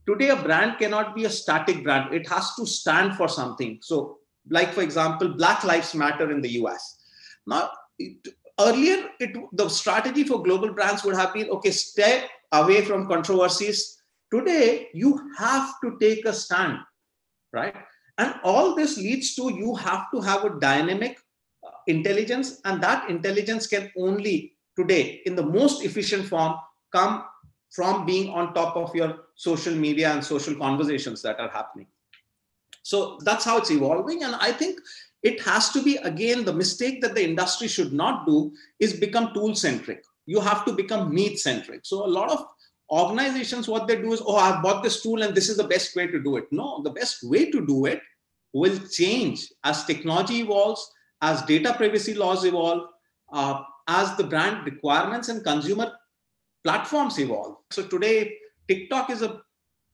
Today, 0.08 0.30
a 0.30 0.36
brand 0.36 0.78
cannot 0.78 1.16
be 1.16 1.26
a 1.26 1.30
static 1.30 1.84
brand. 1.84 2.14
It 2.14 2.28
has 2.30 2.54
to 2.56 2.66
stand 2.66 3.16
for 3.16 3.28
something. 3.28 3.80
So, 3.82 4.20
like 4.50 4.74
for 4.74 4.82
example, 4.82 5.30
Black 5.30 5.64
Lives 5.64 5.96
Matter 5.96 6.32
in 6.32 6.42
the 6.42 6.50
US. 6.62 6.98
Now, 7.48 7.72
it, 7.98 8.28
earlier, 8.60 9.10
it, 9.20 9.36
the 9.54 9.68
strategy 9.70 10.24
for 10.24 10.44
global 10.44 10.74
brands 10.74 11.04
would 11.04 11.16
have 11.16 11.34
been 11.34 11.50
okay, 11.50 11.72
stay 11.72 12.26
away 12.52 12.82
from 12.82 13.08
controversies. 13.08 13.98
Today, 14.32 14.90
you 14.94 15.32
have 15.38 15.74
to 15.84 15.98
take 16.00 16.26
a 16.26 16.34
stand, 16.34 16.78
right? 17.52 17.76
And 18.18 18.36
all 18.44 18.76
this 18.76 18.98
leads 18.98 19.36
to 19.36 19.54
you 19.54 19.76
have 19.76 20.06
to 20.14 20.22
have 20.22 20.46
a 20.46 20.60
dynamic 20.60 21.20
uh, 21.66 21.72
intelligence 21.88 22.62
and 22.66 22.82
that 22.82 23.10
intelligence 23.10 23.68
can 23.68 23.92
only 23.98 24.54
today 24.78 25.22
in 25.26 25.36
the 25.36 25.44
most 25.44 25.84
efficient 25.84 26.28
form 26.28 26.56
come 26.94 27.24
from 27.72 28.06
being 28.06 28.30
on 28.30 28.54
top 28.54 28.76
of 28.78 28.96
your 28.96 29.25
social 29.36 29.76
media 29.76 30.12
and 30.12 30.24
social 30.24 30.56
conversations 30.56 31.22
that 31.22 31.40
are 31.40 31.50
happening. 31.50 31.88
So 32.84 33.20
that's 33.24 33.46
how 33.46 33.58
it's 33.58 33.72
evolving. 33.72 34.24
And 34.24 34.36
i 34.36 34.52
think 34.52 34.80
it 35.24 35.42
has 35.42 35.70
to 35.70 35.82
be 35.82 35.98
again 35.98 36.46
the 36.46 36.54
mistake 36.54 37.02
that 37.02 37.16
the 37.16 37.24
industry 37.24 37.68
should 37.68 37.94
not 37.94 38.26
do 38.28 38.54
is 38.80 38.94
become 38.94 39.34
tool 39.34 39.56
centric. 39.56 40.04
You 40.26 40.40
have 40.40 40.66
to 40.66 40.74
become 40.74 41.14
need 41.14 41.38
centric. 41.38 41.82
So 41.84 42.06
a 42.06 42.08
lot 42.08 42.32
of 42.32 42.46
organizations 42.92 43.68
what 43.68 43.88
they 43.88 43.96
do 43.96 44.14
is 44.14 44.22
oh 44.24 44.36
i've 44.36 44.62
bought 44.62 44.84
this 44.84 45.02
tool 45.02 45.24
and 45.24 45.34
this 45.34 45.50
is 45.50 45.58
the 45.58 45.64
best 45.64 45.96
way 45.96 46.08
to 46.08 46.22
do 46.22 46.38
it. 46.38 46.46
No 46.52 46.82
the 46.84 46.92
best 46.92 47.24
way 47.24 47.50
to 47.52 47.66
do 47.66 47.86
it 47.86 48.02
will 48.54 48.78
change 48.88 49.52
as 49.64 49.86
technology 49.86 50.42
evolves 50.42 50.92
as 51.22 51.42
data 51.44 51.74
privacy 51.74 52.14
laws 52.14 52.46
evolve, 52.46 52.90
uh, 53.32 53.62
as 53.88 54.16
the 54.18 54.24
brand 54.24 54.66
requirements 54.66 55.30
and 55.30 55.44
consumer 55.44 55.92
platforms 56.64 57.20
evolve. 57.20 57.58
So 57.72 57.86
today, 57.88 58.38
TikTok 58.68 59.10
is 59.10 59.22
a 59.22 59.42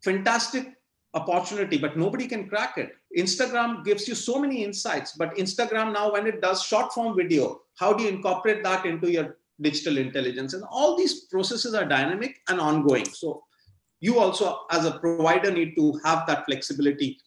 fantastic 0.04 0.74
opportunity, 1.14 1.78
but 1.78 1.98
nobody 1.98 2.28
can 2.28 2.48
crack 2.48 2.78
it. 2.78 2.92
Instagram 3.18 3.84
gives 3.84 4.08
you 4.08 4.16
so 4.16 4.40
many 4.40 4.64
insights, 4.64 5.14
but 5.14 5.36
Instagram 5.36 5.94
now, 5.94 6.14
when 6.14 6.26
it 6.26 6.42
does 6.42 6.64
short 6.64 6.94
form 6.94 7.16
video, 7.16 7.62
how 7.76 7.92
do 7.94 8.04
you 8.04 8.10
incorporate 8.10 8.64
that 8.64 8.86
into 8.86 9.12
your 9.12 9.38
digital 9.60 9.98
intelligence? 9.98 10.54
And 10.54 10.64
all 10.72 10.96
these 10.98 11.26
processes 11.26 11.74
are 11.74 11.86
dynamic 11.86 12.42
and 12.48 12.60
ongoing. 12.60 13.06
So 13.06 13.44
you 14.00 14.20
also, 14.20 14.62
as 14.72 14.86
a 14.86 15.00
provider, 15.00 15.52
need 15.52 15.76
to 15.76 16.00
have 16.04 16.26
that 16.28 16.46
flexibility 16.46 17.20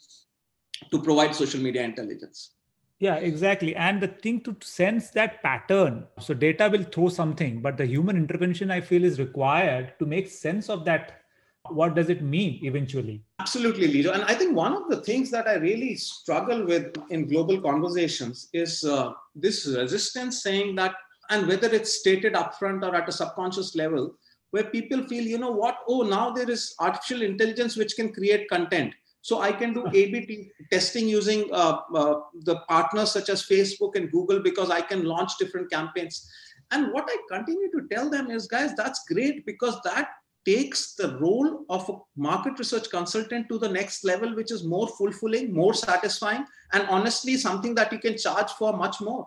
to 0.90 1.02
provide 1.02 1.34
social 1.34 1.60
media 1.60 1.82
intelligence. 1.82 2.52
Yeah, 3.00 3.16
exactly. 3.16 3.76
And 3.76 4.00
the 4.00 4.08
thing 4.08 4.40
to 4.42 4.56
sense 4.62 5.10
that 5.10 5.42
pattern. 5.42 6.06
So 6.20 6.32
data 6.32 6.68
will 6.70 6.84
throw 6.84 7.08
something, 7.08 7.60
but 7.60 7.76
the 7.76 7.86
human 7.86 8.16
intervention 8.16 8.70
I 8.70 8.80
feel 8.80 9.04
is 9.04 9.18
required 9.18 9.94
to 9.98 10.06
make 10.06 10.30
sense 10.30 10.70
of 10.70 10.84
that. 10.86 11.23
What 11.70 11.94
does 11.94 12.10
it 12.10 12.22
mean 12.22 12.60
eventually? 12.62 13.22
Absolutely, 13.40 13.88
Lijo. 13.88 14.12
And 14.12 14.24
I 14.24 14.34
think 14.34 14.54
one 14.54 14.74
of 14.74 14.88
the 14.88 15.00
things 15.00 15.30
that 15.30 15.48
I 15.48 15.54
really 15.54 15.94
struggle 15.96 16.64
with 16.64 16.94
in 17.10 17.26
global 17.26 17.60
conversations 17.60 18.48
is 18.52 18.84
uh, 18.84 19.12
this 19.34 19.66
resistance 19.66 20.42
saying 20.42 20.74
that, 20.76 20.94
and 21.30 21.46
whether 21.46 21.68
it's 21.68 22.00
stated 22.00 22.34
upfront 22.34 22.82
or 22.86 22.94
at 22.94 23.08
a 23.08 23.12
subconscious 23.12 23.74
level, 23.74 24.14
where 24.50 24.64
people 24.64 25.02
feel, 25.04 25.24
you 25.24 25.38
know 25.38 25.50
what, 25.50 25.78
oh, 25.88 26.02
now 26.02 26.30
there 26.30 26.48
is 26.50 26.74
artificial 26.78 27.22
intelligence 27.22 27.76
which 27.76 27.96
can 27.96 28.12
create 28.12 28.48
content. 28.48 28.94
So 29.22 29.40
I 29.40 29.50
can 29.50 29.72
do 29.72 29.86
A/B 29.92 30.50
testing 30.70 31.08
using 31.08 31.48
uh, 31.50 31.78
uh, 31.94 32.20
the 32.42 32.56
partners 32.68 33.10
such 33.10 33.30
as 33.30 33.42
Facebook 33.42 33.96
and 33.96 34.12
Google 34.12 34.40
because 34.40 34.70
I 34.70 34.82
can 34.82 35.04
launch 35.04 35.32
different 35.38 35.70
campaigns. 35.70 36.30
And 36.70 36.92
what 36.92 37.08
I 37.08 37.16
continue 37.34 37.70
to 37.72 37.88
tell 37.90 38.10
them 38.10 38.30
is, 38.30 38.46
guys, 38.46 38.74
that's 38.76 39.04
great 39.08 39.46
because 39.46 39.80
that 39.84 40.08
takes 40.44 40.94
the 40.94 41.16
role 41.18 41.64
of 41.70 41.88
a 41.88 41.98
market 42.16 42.58
research 42.58 42.90
consultant 42.90 43.48
to 43.48 43.58
the 43.58 43.68
next 43.68 44.04
level, 44.04 44.34
which 44.34 44.52
is 44.52 44.64
more 44.64 44.88
fulfilling, 44.88 45.52
more 45.52 45.74
satisfying, 45.74 46.44
and 46.72 46.86
honestly, 46.88 47.36
something 47.36 47.74
that 47.74 47.92
you 47.92 47.98
can 47.98 48.16
charge 48.18 48.50
for 48.52 48.76
much 48.76 49.00
more. 49.00 49.26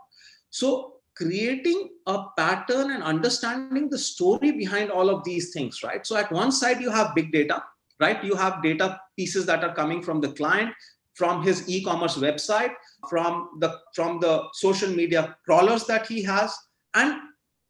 So 0.50 0.94
creating 1.16 1.90
a 2.06 2.26
pattern 2.38 2.92
and 2.92 3.02
understanding 3.02 3.90
the 3.90 3.98
story 3.98 4.52
behind 4.52 4.92
all 4.92 5.10
of 5.10 5.24
these 5.24 5.52
things, 5.52 5.82
right? 5.84 6.06
So 6.06 6.16
at 6.16 6.32
one 6.32 6.52
side, 6.52 6.80
you 6.80 6.92
have 6.92 7.16
big 7.16 7.32
data, 7.32 7.64
right? 8.00 8.24
You 8.24 8.36
have 8.36 8.62
data 8.62 9.00
pieces 9.18 9.46
that 9.48 9.64
are 9.64 9.74
coming 9.74 10.04
from 10.04 10.22
the 10.22 10.30
client, 10.34 10.74
from 11.16 11.42
his 11.42 11.68
e-commerce 11.68 12.18
website, 12.18 12.74
from 13.10 13.50
the 13.60 13.80
from 13.96 14.20
the 14.20 14.44
social 14.54 14.90
media 14.90 15.36
crawlers 15.46 15.86
that 15.86 16.06
he 16.06 16.22
has, 16.22 16.56
and 16.94 17.20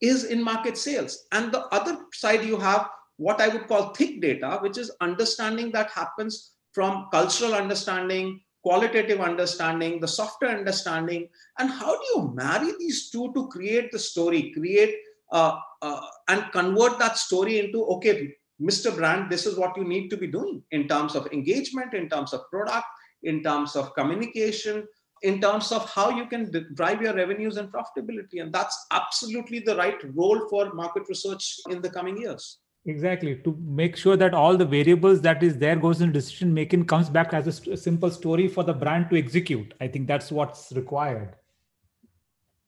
is 0.01 0.25
in 0.25 0.43
market 0.43 0.77
sales. 0.77 1.25
And 1.31 1.51
the 1.51 1.65
other 1.67 1.97
side, 2.13 2.43
you 2.43 2.57
have 2.57 2.89
what 3.17 3.41
I 3.41 3.47
would 3.49 3.67
call 3.67 3.93
thick 3.93 4.21
data, 4.21 4.59
which 4.61 4.77
is 4.77 4.91
understanding 5.01 5.71
that 5.71 5.89
happens 5.89 6.51
from 6.73 7.07
cultural 7.11 7.55
understanding, 7.55 8.41
qualitative 8.63 9.19
understanding, 9.19 9.99
the 9.99 10.07
softer 10.07 10.47
understanding, 10.47 11.27
and 11.57 11.69
how 11.69 11.97
do 11.97 12.05
you 12.15 12.31
marry 12.35 12.71
these 12.79 13.09
two 13.09 13.33
to 13.33 13.47
create 13.47 13.91
the 13.91 13.99
story, 13.99 14.51
create 14.51 14.95
uh, 15.31 15.57
uh, 15.81 16.01
and 16.27 16.45
convert 16.51 16.99
that 16.99 17.17
story 17.17 17.59
into 17.59 17.83
okay, 17.85 18.33
Mr. 18.61 18.95
Brand, 18.95 19.31
this 19.31 19.45
is 19.45 19.57
what 19.57 19.75
you 19.77 19.83
need 19.83 20.09
to 20.09 20.17
be 20.17 20.27
doing 20.27 20.63
in 20.71 20.87
terms 20.87 21.15
of 21.15 21.27
engagement, 21.31 21.93
in 21.93 22.09
terms 22.09 22.33
of 22.33 22.49
product, 22.49 22.85
in 23.23 23.43
terms 23.43 23.75
of 23.75 23.93
communication, 23.93 24.87
in 25.23 25.41
terms 25.41 25.71
of 25.71 25.89
how 25.89 26.09
you 26.09 26.27
can 26.27 26.51
drive 26.73 27.01
your 27.01 27.13
revenues 27.13 27.57
and 27.57 27.71
profitability. 27.71 28.41
And 28.41 28.53
that's 28.53 28.85
absolutely 28.91 29.59
the 29.59 29.75
right 29.75 29.97
role 30.15 30.47
for 30.49 30.73
market 30.73 31.03
research 31.09 31.59
in 31.69 31.81
the 31.81 31.89
coming 31.89 32.17
years 32.17 32.59
exactly. 32.87 33.35
To 33.43 33.57
make 33.61 33.95
sure 33.95 34.17
that 34.17 34.33
all 34.33 34.57
the 34.57 34.65
variables 34.65 35.21
that 35.21 35.43
is 35.43 35.57
there 35.57 35.75
goes 35.75 36.01
in 36.01 36.11
decision 36.11 36.53
making 36.53 36.85
comes 36.85 37.09
back 37.09 37.33
as 37.33 37.47
a, 37.47 37.71
a, 37.71 37.77
simple 37.77 38.09
story 38.09 38.47
for 38.47 38.63
the 38.63 38.73
brand 38.73 39.09
to 39.09 39.17
execute. 39.17 39.73
I 39.79 39.87
think 39.87 40.07
that's 40.07 40.31
what's 40.31 40.71
required. 40.71 41.35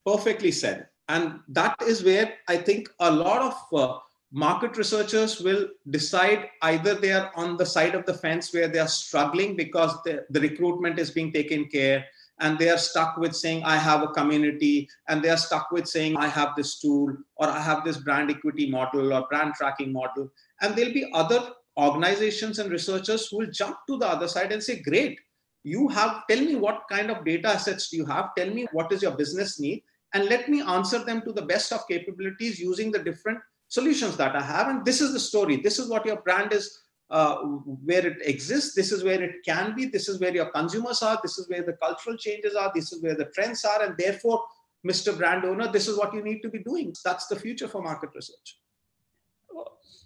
Perfectly 0.05 0.51
said. 0.51 0.87
And 1.07 1.39
that 1.47 1.75
is 1.87 2.03
where 2.03 2.33
i 2.47 2.55
think 2.55 2.87
a 2.99 3.11
lot 3.11 3.41
of 3.41 3.79
uh, 3.79 3.97
market 4.31 4.77
researchers 4.77 5.39
will 5.41 5.67
decide 5.89 6.49
either 6.61 6.93
they 6.93 7.11
are 7.11 7.31
on 7.35 7.57
the 7.57 7.65
side 7.65 7.95
of 7.95 8.05
the 8.05 8.13
fence 8.13 8.53
where 8.53 8.67
they 8.67 8.79
are 8.79 8.87
struggling 8.87 9.55
because 9.55 9.91
the, 10.03 10.25
the 10.29 10.39
recruitment 10.39 10.99
is 10.99 11.09
being 11.09 11.31
taken 11.33 11.65
care 11.65 12.05
and 12.39 12.57
they 12.57 12.69
are 12.69 12.77
stuck 12.77 13.17
with 13.17 13.35
saying 13.35 13.63
i 13.63 13.75
have 13.75 14.01
a 14.03 14.07
community 14.07 14.87
and 15.07 15.23
they 15.23 15.29
are 15.29 15.37
stuck 15.37 15.71
with 15.71 15.87
saying 15.87 16.15
i 16.17 16.27
have 16.27 16.55
this 16.55 16.79
tool 16.79 17.15
or 17.35 17.47
i 17.47 17.59
have 17.59 17.83
this 17.83 17.97
brand 17.97 18.31
equity 18.31 18.69
model 18.69 19.13
or 19.13 19.27
brand 19.29 19.53
tracking 19.53 19.91
model. 19.93 20.31
And 20.61 20.75
there'll 20.75 20.93
be 20.93 21.09
other 21.13 21.51
organizations 21.77 22.59
and 22.59 22.71
researchers 22.71 23.27
who 23.27 23.37
will 23.37 23.51
jump 23.51 23.77
to 23.87 23.97
the 23.97 24.07
other 24.07 24.27
side 24.27 24.51
and 24.51 24.61
say 24.61 24.81
great. 24.81 25.19
You 25.63 25.87
have 25.89 26.23
tell 26.29 26.41
me 26.41 26.55
what 26.55 26.83
kind 26.89 27.11
of 27.11 27.25
data 27.25 27.49
assets 27.49 27.89
do 27.89 27.97
you 27.97 28.05
have? 28.05 28.29
Tell 28.37 28.49
me 28.49 28.67
what 28.71 28.91
is 28.91 29.01
your 29.01 29.15
business 29.15 29.59
need 29.59 29.83
and 30.13 30.25
let 30.25 30.49
me 30.49 30.61
answer 30.61 30.99
them 31.03 31.21
to 31.23 31.31
the 31.31 31.43
best 31.43 31.71
of 31.71 31.87
capabilities 31.87 32.59
using 32.59 32.91
the 32.91 32.99
different 32.99 33.39
solutions 33.67 34.17
that 34.17 34.35
i 34.35 34.41
have. 34.41 34.67
And 34.67 34.83
this 34.83 35.01
is 35.01 35.13
the 35.13 35.19
story. 35.19 35.57
This 35.57 35.79
is 35.79 35.89
what 35.89 36.05
your 36.05 36.21
brand 36.21 36.53
is 36.53 36.79
uh, 37.09 37.35
where 37.37 38.05
it 38.05 38.17
exists. 38.21 38.75
This 38.75 38.91
is 38.91 39.03
where 39.03 39.21
it 39.21 39.43
can 39.45 39.75
be. 39.75 39.85
This 39.85 40.07
is 40.07 40.19
where 40.19 40.33
your 40.33 40.47
consumers 40.47 41.01
are. 41.01 41.19
This 41.21 41.37
is 41.37 41.49
where 41.49 41.63
the 41.63 41.73
cultural 41.73 42.17
changes 42.17 42.55
are. 42.55 42.71
This 42.73 42.91
is 42.91 43.01
where 43.01 43.15
the 43.15 43.25
trends 43.25 43.65
are. 43.65 43.83
And 43.83 43.95
therefore, 43.97 44.43
Mr. 44.87 45.17
Brand 45.17 45.45
Owner, 45.45 45.71
this 45.71 45.87
is 45.87 45.97
what 45.97 46.13
you 46.13 46.23
need 46.23 46.41
to 46.41 46.49
be 46.49 46.59
doing. 46.59 46.93
That's 47.03 47.27
the 47.27 47.35
future 47.35 47.67
for 47.67 47.81
market 47.81 48.11
research. 48.13 48.57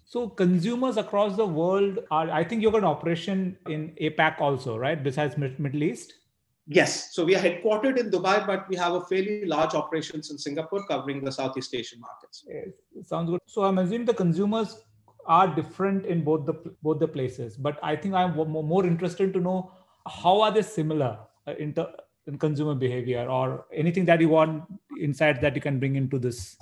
So 0.06 0.28
consumers 0.28 0.96
across 0.96 1.36
the 1.36 1.46
world 1.46 1.98
are, 2.10 2.30
I 2.30 2.44
think 2.44 2.62
you've 2.62 2.72
got 2.72 2.78
an 2.78 2.84
operation 2.84 3.56
in 3.68 3.96
APAC 4.00 4.40
also, 4.40 4.76
right? 4.76 5.02
Besides 5.02 5.36
Middle 5.36 5.82
East? 5.82 6.14
Yes. 6.66 7.14
So 7.14 7.24
we 7.24 7.34
are 7.34 7.40
headquartered 7.40 7.98
in 7.98 8.10
Dubai, 8.10 8.46
but 8.46 8.68
we 8.68 8.76
have 8.76 8.94
a 8.94 9.00
fairly 9.02 9.44
large 9.44 9.74
operations 9.74 10.30
in 10.30 10.38
Singapore 10.38 10.86
covering 10.86 11.24
the 11.24 11.32
Southeast 11.32 11.74
Asian 11.74 12.00
markets. 12.00 12.44
Yes. 12.48 13.08
Sounds 13.08 13.28
good. 13.28 13.40
So 13.46 13.64
I'm 13.64 13.78
assuming 13.78 14.06
the 14.06 14.14
consumers 14.14 14.78
are 15.26 15.48
different 15.54 16.06
in 16.06 16.22
both 16.22 16.46
the 16.46 16.54
both 16.82 16.98
the 16.98 17.08
places. 17.08 17.56
But 17.56 17.78
i 17.82 17.96
think 17.96 18.14
i'm 18.14 18.36
more 18.36 18.84
interested 18.86 19.32
to 19.34 19.40
know 19.40 19.72
how 20.06 20.40
are 20.40 20.50
they 20.50 20.62
similar 20.62 21.18
uh, 21.46 21.54
in, 21.58 21.72
the, 21.72 21.90
in 22.26 22.38
consumer 22.38 22.74
behavior 22.74 23.26
or 23.28 23.64
anything 23.72 24.04
that 24.04 24.20
you 24.20 24.28
want 24.28 24.64
insight 25.00 25.40
that 25.40 25.54
you 25.54 25.60
can 25.60 25.78
bring 25.78 25.96
into 25.96 26.18
this 26.18 26.56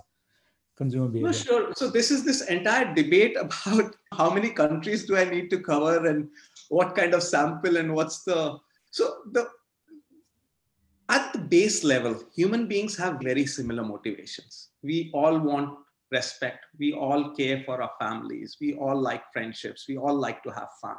consumer 0.76 1.08
behavior? 1.08 1.28
no, 1.28 1.32
sure. 1.32 1.74
So 1.74 1.90
this 1.90 2.10
is 2.10 2.24
this 2.24 2.42
entire 2.42 2.94
debate 2.94 3.36
about 3.40 3.96
how 4.12 4.32
many 4.32 4.50
countries 4.50 5.04
do 5.06 5.16
i 5.16 5.24
need 5.24 5.50
to 5.50 5.60
cover 5.60 6.06
and 6.06 6.28
what 6.68 6.94
kind 6.94 7.14
of 7.14 7.22
sample 7.22 7.76
and 7.76 7.94
what's 7.94 8.22
the 8.24 8.58
so 8.90 9.22
the 9.32 9.48
at 11.08 11.32
the 11.32 11.38
base 11.38 11.84
level 11.84 12.14
human 12.34 12.66
beings 12.66 12.96
have 12.96 13.20
very 13.20 13.44
similar 13.46 13.84
motivations. 13.84 14.68
We 14.82 15.10
all 15.12 15.38
want 15.38 15.78
respect. 16.12 16.66
We 16.78 16.92
all 16.92 17.34
care 17.34 17.62
for 17.64 17.82
our 17.82 17.90
families. 18.00 18.56
We 18.60 18.74
all 18.74 19.00
like 19.00 19.22
friendships. 19.32 19.86
We 19.88 19.96
all 19.96 20.14
like 20.14 20.42
to 20.44 20.50
have 20.50 20.68
fun. 20.80 20.96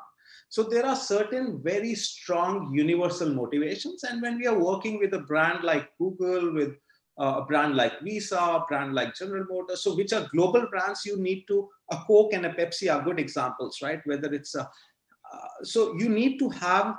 So 0.50 0.64
there 0.64 0.86
are 0.86 0.96
certain 0.96 1.62
very 1.64 1.96
strong 1.96 2.74
universal 2.74 3.30
motivations. 3.30 4.04
And 4.04 4.22
when 4.22 4.38
we 4.38 4.48
are 4.48 4.58
working 4.58 5.00
with 5.00 5.14
a 5.14 5.20
brand 5.20 5.64
like 5.64 5.90
Google, 5.98 6.54
with 6.54 6.74
uh, 7.20 7.42
a 7.42 7.46
brand 7.46 7.76
like 7.76 8.02
Visa, 8.02 8.38
a 8.38 8.66
brand 8.68 8.94
like 8.94 9.16
General 9.16 9.46
Motors, 9.50 9.84
so 9.84 9.96
which 9.96 10.14
are 10.14 10.28
global 10.34 10.68
brands, 10.68 11.06
you 11.06 11.18
need 11.18 11.46
to, 11.48 11.70
a 11.92 11.98
Coke 12.08 12.34
and 12.34 12.46
a 12.46 12.54
Pepsi 12.54 12.94
are 12.94 13.04
good 13.04 13.20
examples, 13.20 13.80
right? 13.82 14.02
Whether 14.06 14.34
it's 14.34 14.56
a, 14.56 14.62
uh, 14.62 15.64
so 15.64 15.96
you 15.98 16.10
need 16.10 16.38
to 16.40 16.50
have 16.50 16.96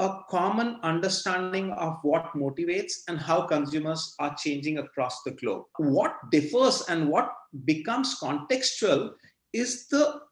a 0.00 0.22
common 0.30 0.76
understanding 0.82 1.72
of 1.72 1.98
what 2.02 2.32
motivates 2.32 2.92
and 3.08 3.18
how 3.18 3.42
consumers 3.42 4.14
are 4.18 4.34
changing 4.34 4.78
across 4.78 5.22
the 5.24 5.32
globe. 5.32 5.64
What 5.76 6.16
differs 6.30 6.86
and 6.88 7.10
what 7.10 7.30
becomes 7.66 8.18
contextual 8.18 9.12
is 9.52 9.88
the 9.88 10.22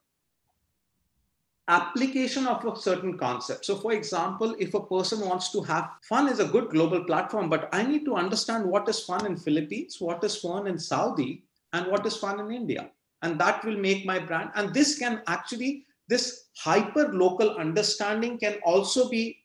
application 1.69 2.47
of 2.47 2.65
a 2.65 2.81
certain 2.81 3.19
concept. 3.19 3.67
So, 3.67 3.77
for 3.77 3.93
example, 3.93 4.57
if 4.59 4.73
a 4.73 4.87
person 4.87 5.21
wants 5.21 5.53
to 5.53 5.61
have 5.65 5.91
fun 6.09 6.29
is 6.29 6.41
a 6.41 6.47
good 6.47 6.71
global 6.71 7.05
platform, 7.05 7.51
but 7.51 7.69
I 7.71 7.83
need 7.83 8.07
to 8.07 8.15
understand 8.15 8.65
what 8.65 8.89
is 8.89 9.01
fun 9.01 9.27
in 9.27 9.37
Philippines, 9.37 9.97
what 10.01 10.25
is 10.25 10.37
fun 10.37 10.67
in 10.67 10.79
Saudi, 10.79 11.45
and 11.75 11.87
what 11.89 12.07
is 12.07 12.17
fun 12.17 12.41
in 12.41 12.51
India. 12.51 12.91
And 13.21 13.39
that 13.39 13.63
will 13.67 13.77
make 13.77 14.07
my 14.07 14.19
brand. 14.19 14.51
And 14.55 14.73
this 14.73 14.99
can 14.99 15.21
actually, 15.27 15.85
this 16.09 16.47
hyper 16.57 17.13
local 17.13 17.57
understanding 17.57 18.39
can 18.39 18.57
also 18.65 19.11
be 19.11 19.37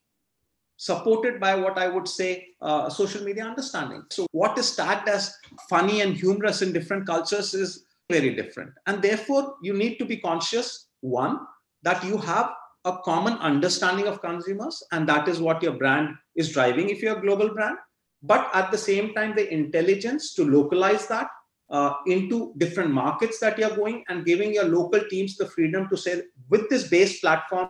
supported 0.83 1.39
by 1.39 1.55
what 1.55 1.77
I 1.77 1.87
would 1.87 2.07
say 2.07 2.47
uh, 2.61 2.89
social 2.89 3.23
media 3.23 3.45
understanding. 3.45 4.03
So, 4.11 4.27
what 4.31 4.57
is 4.57 4.75
tagged 4.75 5.07
as 5.07 5.33
funny 5.69 6.01
and 6.01 6.13
humorous 6.13 6.61
in 6.61 6.73
different 6.73 7.05
cultures 7.05 7.53
is 7.53 7.85
very 8.09 8.35
different. 8.35 8.71
And 8.85 9.01
therefore, 9.01 9.55
you 9.61 9.73
need 9.73 9.97
to 9.99 10.05
be 10.05 10.17
conscious 10.17 10.87
one, 10.99 11.39
that 11.83 12.03
you 12.03 12.17
have 12.17 12.51
a 12.83 12.97
common 13.05 13.33
understanding 13.51 14.07
of 14.07 14.21
consumers, 14.21 14.83
and 14.91 15.07
that 15.07 15.29
is 15.29 15.39
what 15.39 15.63
your 15.63 15.73
brand 15.73 16.09
is 16.35 16.51
driving 16.51 16.89
if 16.89 17.01
you're 17.01 17.17
a 17.17 17.21
global 17.21 17.53
brand. 17.53 17.77
But 18.21 18.49
at 18.53 18.69
the 18.71 18.77
same 18.77 19.13
time, 19.13 19.35
the 19.35 19.53
intelligence 19.53 20.33
to 20.35 20.43
localize 20.43 21.07
that 21.07 21.27
uh, 21.69 21.93
into 22.07 22.53
different 22.57 22.91
markets 22.91 23.39
that 23.39 23.57
you're 23.57 23.75
going 23.75 24.03
and 24.09 24.25
giving 24.25 24.53
your 24.53 24.65
local 24.65 25.01
teams 25.09 25.37
the 25.37 25.47
freedom 25.47 25.87
to 25.89 25.97
say, 25.97 26.23
with 26.49 26.69
this 26.69 26.89
base 26.89 27.21
platform, 27.21 27.69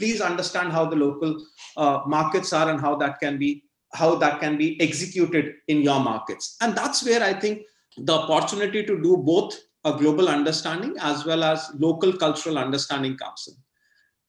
please 0.00 0.20
understand 0.20 0.72
how 0.72 0.84
the 0.92 0.96
local 0.96 1.32
uh, 1.76 2.00
markets 2.06 2.52
are 2.52 2.70
and 2.70 2.80
how 2.80 2.96
that 2.96 3.20
can 3.20 3.38
be 3.38 3.50
how 3.92 4.14
that 4.14 4.38
can 4.40 4.56
be 4.56 4.80
executed 4.80 5.54
in 5.66 5.82
your 5.82 5.98
markets. 5.98 6.56
And 6.60 6.76
that's 6.76 7.04
where 7.04 7.22
i 7.22 7.32
think 7.32 7.62
the 8.10 8.18
opportunity 8.18 8.84
to 8.90 9.02
do 9.02 9.16
both 9.30 9.56
a 9.84 9.92
global 10.02 10.28
understanding 10.28 10.94
as 11.00 11.24
well 11.24 11.42
as 11.42 11.70
local 11.78 12.12
cultural 12.12 12.58
understanding 12.58 13.16
comes 13.16 13.48
in. 13.48 13.54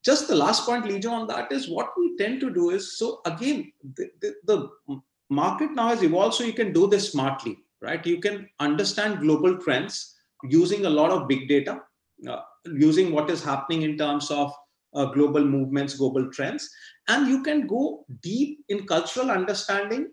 Just 0.03 0.27
the 0.27 0.35
last 0.35 0.65
point 0.65 0.85
Lijo 0.85 1.11
on 1.11 1.27
that 1.27 1.51
is 1.51 1.69
what 1.69 1.89
we 1.97 2.15
tend 2.17 2.39
to 2.41 2.53
do 2.53 2.69
is 2.71 2.97
so 2.97 3.21
again 3.25 3.71
the, 3.97 4.09
the, 4.21 4.33
the 4.45 5.01
market 5.41 5.71
now 5.81 5.89
has 5.89 6.03
evolved 6.03 6.35
so 6.35 6.43
you 6.43 6.53
can 6.61 6.73
do 6.73 6.87
this 6.87 7.11
smartly 7.11 7.57
right? 7.81 8.05
You 8.05 8.19
can 8.19 8.47
understand 8.59 9.19
global 9.19 9.57
trends 9.57 10.15
using 10.43 10.85
a 10.85 10.89
lot 10.89 11.11
of 11.11 11.27
big 11.27 11.47
data 11.47 11.81
uh, 12.27 12.41
using 12.65 13.11
what 13.11 13.29
is 13.29 13.43
happening 13.43 13.81
in 13.81 13.97
terms 13.97 14.29
of 14.31 14.53
uh, 14.93 15.05
global 15.05 15.43
movements, 15.43 15.95
global 15.95 16.31
trends. 16.31 16.69
And 17.07 17.27
you 17.27 17.43
can 17.43 17.67
go 17.67 18.05
deep 18.21 18.63
in 18.69 18.85
cultural 18.87 19.31
understanding 19.31 20.11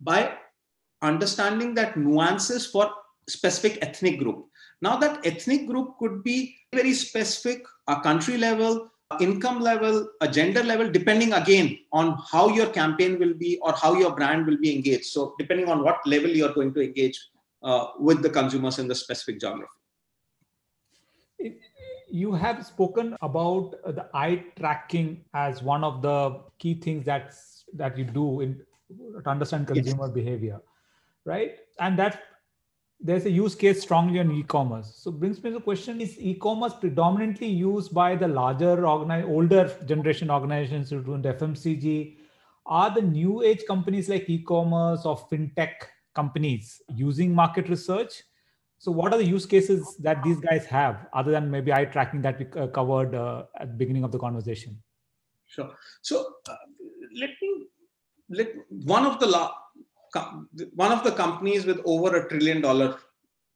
by 0.00 0.34
understanding 1.02 1.74
that 1.74 1.96
nuances 1.96 2.66
for 2.66 2.90
specific 3.28 3.78
ethnic 3.82 4.18
group. 4.18 4.46
Now, 4.82 4.96
that 4.96 5.24
ethnic 5.26 5.66
group 5.66 5.98
could 5.98 6.22
be 6.24 6.56
very 6.74 6.94
specific, 6.94 7.64
a 7.86 8.00
country 8.00 8.38
level, 8.38 8.90
income 9.20 9.60
level, 9.60 10.08
a 10.20 10.28
gender 10.28 10.62
level, 10.62 10.90
depending 10.90 11.32
again 11.32 11.78
on 11.92 12.18
how 12.30 12.48
your 12.48 12.68
campaign 12.68 13.18
will 13.18 13.34
be 13.34 13.58
or 13.62 13.72
how 13.72 13.94
your 13.94 14.14
brand 14.14 14.46
will 14.46 14.58
be 14.58 14.74
engaged. 14.74 15.06
So, 15.06 15.34
depending 15.38 15.68
on 15.68 15.82
what 15.82 15.98
level 16.06 16.30
you're 16.30 16.54
going 16.54 16.72
to 16.74 16.80
engage 16.80 17.18
uh, 17.62 17.88
with 17.98 18.22
the 18.22 18.30
consumers 18.30 18.78
in 18.78 18.88
the 18.88 18.94
specific 18.94 19.40
geography. 19.40 19.79
You 22.10 22.32
have 22.32 22.66
spoken 22.66 23.16
about 23.22 23.74
the 23.84 24.08
eye 24.14 24.44
tracking 24.58 25.24
as 25.34 25.62
one 25.62 25.84
of 25.84 26.02
the 26.02 26.40
key 26.58 26.74
things 26.74 27.04
that's 27.04 27.64
that 27.74 27.96
you 27.96 28.04
do 28.04 28.40
in 28.40 28.60
to 29.22 29.30
understand 29.30 29.68
consumer 29.68 30.06
yes. 30.06 30.14
behavior, 30.14 30.60
right? 31.24 31.56
And 31.78 31.98
that 31.98 32.22
there's 33.00 33.24
a 33.24 33.30
use 33.30 33.54
case 33.54 33.80
strongly 33.80 34.20
on 34.20 34.30
e-commerce. 34.32 34.92
So 34.94 35.10
brings 35.10 35.42
me 35.42 35.50
to 35.50 35.54
the 35.54 35.62
question: 35.62 36.00
Is 36.00 36.18
e-commerce 36.18 36.74
predominantly 36.74 37.46
used 37.46 37.94
by 37.94 38.16
the 38.16 38.28
larger, 38.28 38.76
organi- 38.76 39.28
older 39.28 39.74
generation 39.86 40.30
organizations 40.30 40.90
who 40.90 41.02
do 41.02 41.12
FMCG? 41.12 42.16
Are 42.66 42.94
the 42.94 43.02
new 43.02 43.42
age 43.42 43.64
companies 43.66 44.08
like 44.08 44.28
e-commerce 44.28 45.06
or 45.06 45.16
fintech 45.16 45.74
companies 46.14 46.82
using 46.88 47.34
market 47.34 47.68
research? 47.68 48.22
So 48.80 48.90
what 48.90 49.12
are 49.12 49.18
the 49.18 49.26
use 49.26 49.44
cases 49.44 49.94
that 50.00 50.22
these 50.24 50.40
guys 50.40 50.64
have, 50.64 51.06
other 51.12 51.30
than 51.30 51.50
maybe 51.50 51.70
eye 51.70 51.84
tracking 51.84 52.22
that 52.22 52.38
we 52.38 52.46
uh, 52.58 52.66
covered 52.68 53.14
uh, 53.14 53.44
at 53.60 53.68
the 53.72 53.76
beginning 53.76 54.04
of 54.04 54.10
the 54.10 54.18
conversation? 54.18 54.82
Sure. 55.46 55.70
So 56.00 56.24
uh, 56.48 56.56
let 57.14 57.30
me 57.42 57.66
let 58.30 58.48
one 58.70 59.04
of 59.04 59.20
the 59.20 59.26
la- 59.26 59.52
one 60.74 60.92
of 60.92 61.04
the 61.04 61.12
companies 61.12 61.66
with 61.66 61.82
over 61.84 62.16
a 62.16 62.28
trillion 62.30 62.62
dollar 62.62 62.96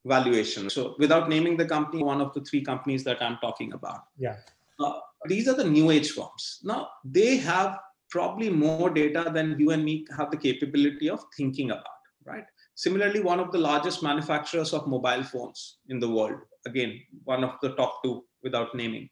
valuation. 0.05 0.69
So 0.69 0.95
without 0.99 1.27
naming 1.27 1.57
the 1.57 1.65
company, 1.65 2.03
one 2.03 2.21
of 2.21 2.31
the 2.35 2.41
three 2.41 2.61
companies 2.61 3.03
that 3.05 3.19
I'm 3.19 3.39
talking 3.41 3.73
about. 3.73 4.01
Yeah. 4.19 4.35
Uh, 4.79 4.99
these 5.27 5.47
are 5.47 5.55
the 5.55 5.67
new 5.67 5.89
age 5.89 6.11
firms. 6.11 6.59
Now 6.63 6.89
they 7.03 7.37
have 7.37 7.79
probably 8.11 8.51
more 8.51 8.91
data 8.91 9.31
than 9.33 9.57
you 9.57 9.71
and 9.71 9.83
me 9.83 10.05
have 10.15 10.29
the 10.29 10.37
capability 10.37 11.09
of 11.09 11.25
thinking 11.35 11.71
about, 11.71 12.01
right? 12.25 12.45
Similarly, 12.75 13.21
one 13.21 13.39
of 13.39 13.51
the 13.51 13.57
largest 13.57 14.03
manufacturers 14.03 14.73
of 14.73 14.87
mobile 14.87 15.23
phones 15.23 15.77
in 15.87 15.99
the 15.99 16.09
world, 16.09 16.39
again, 16.65 17.01
one 17.23 17.43
of 17.43 17.53
the 17.61 17.69
top 17.75 18.03
two 18.03 18.25
without 18.43 18.75
naming. 18.75 19.09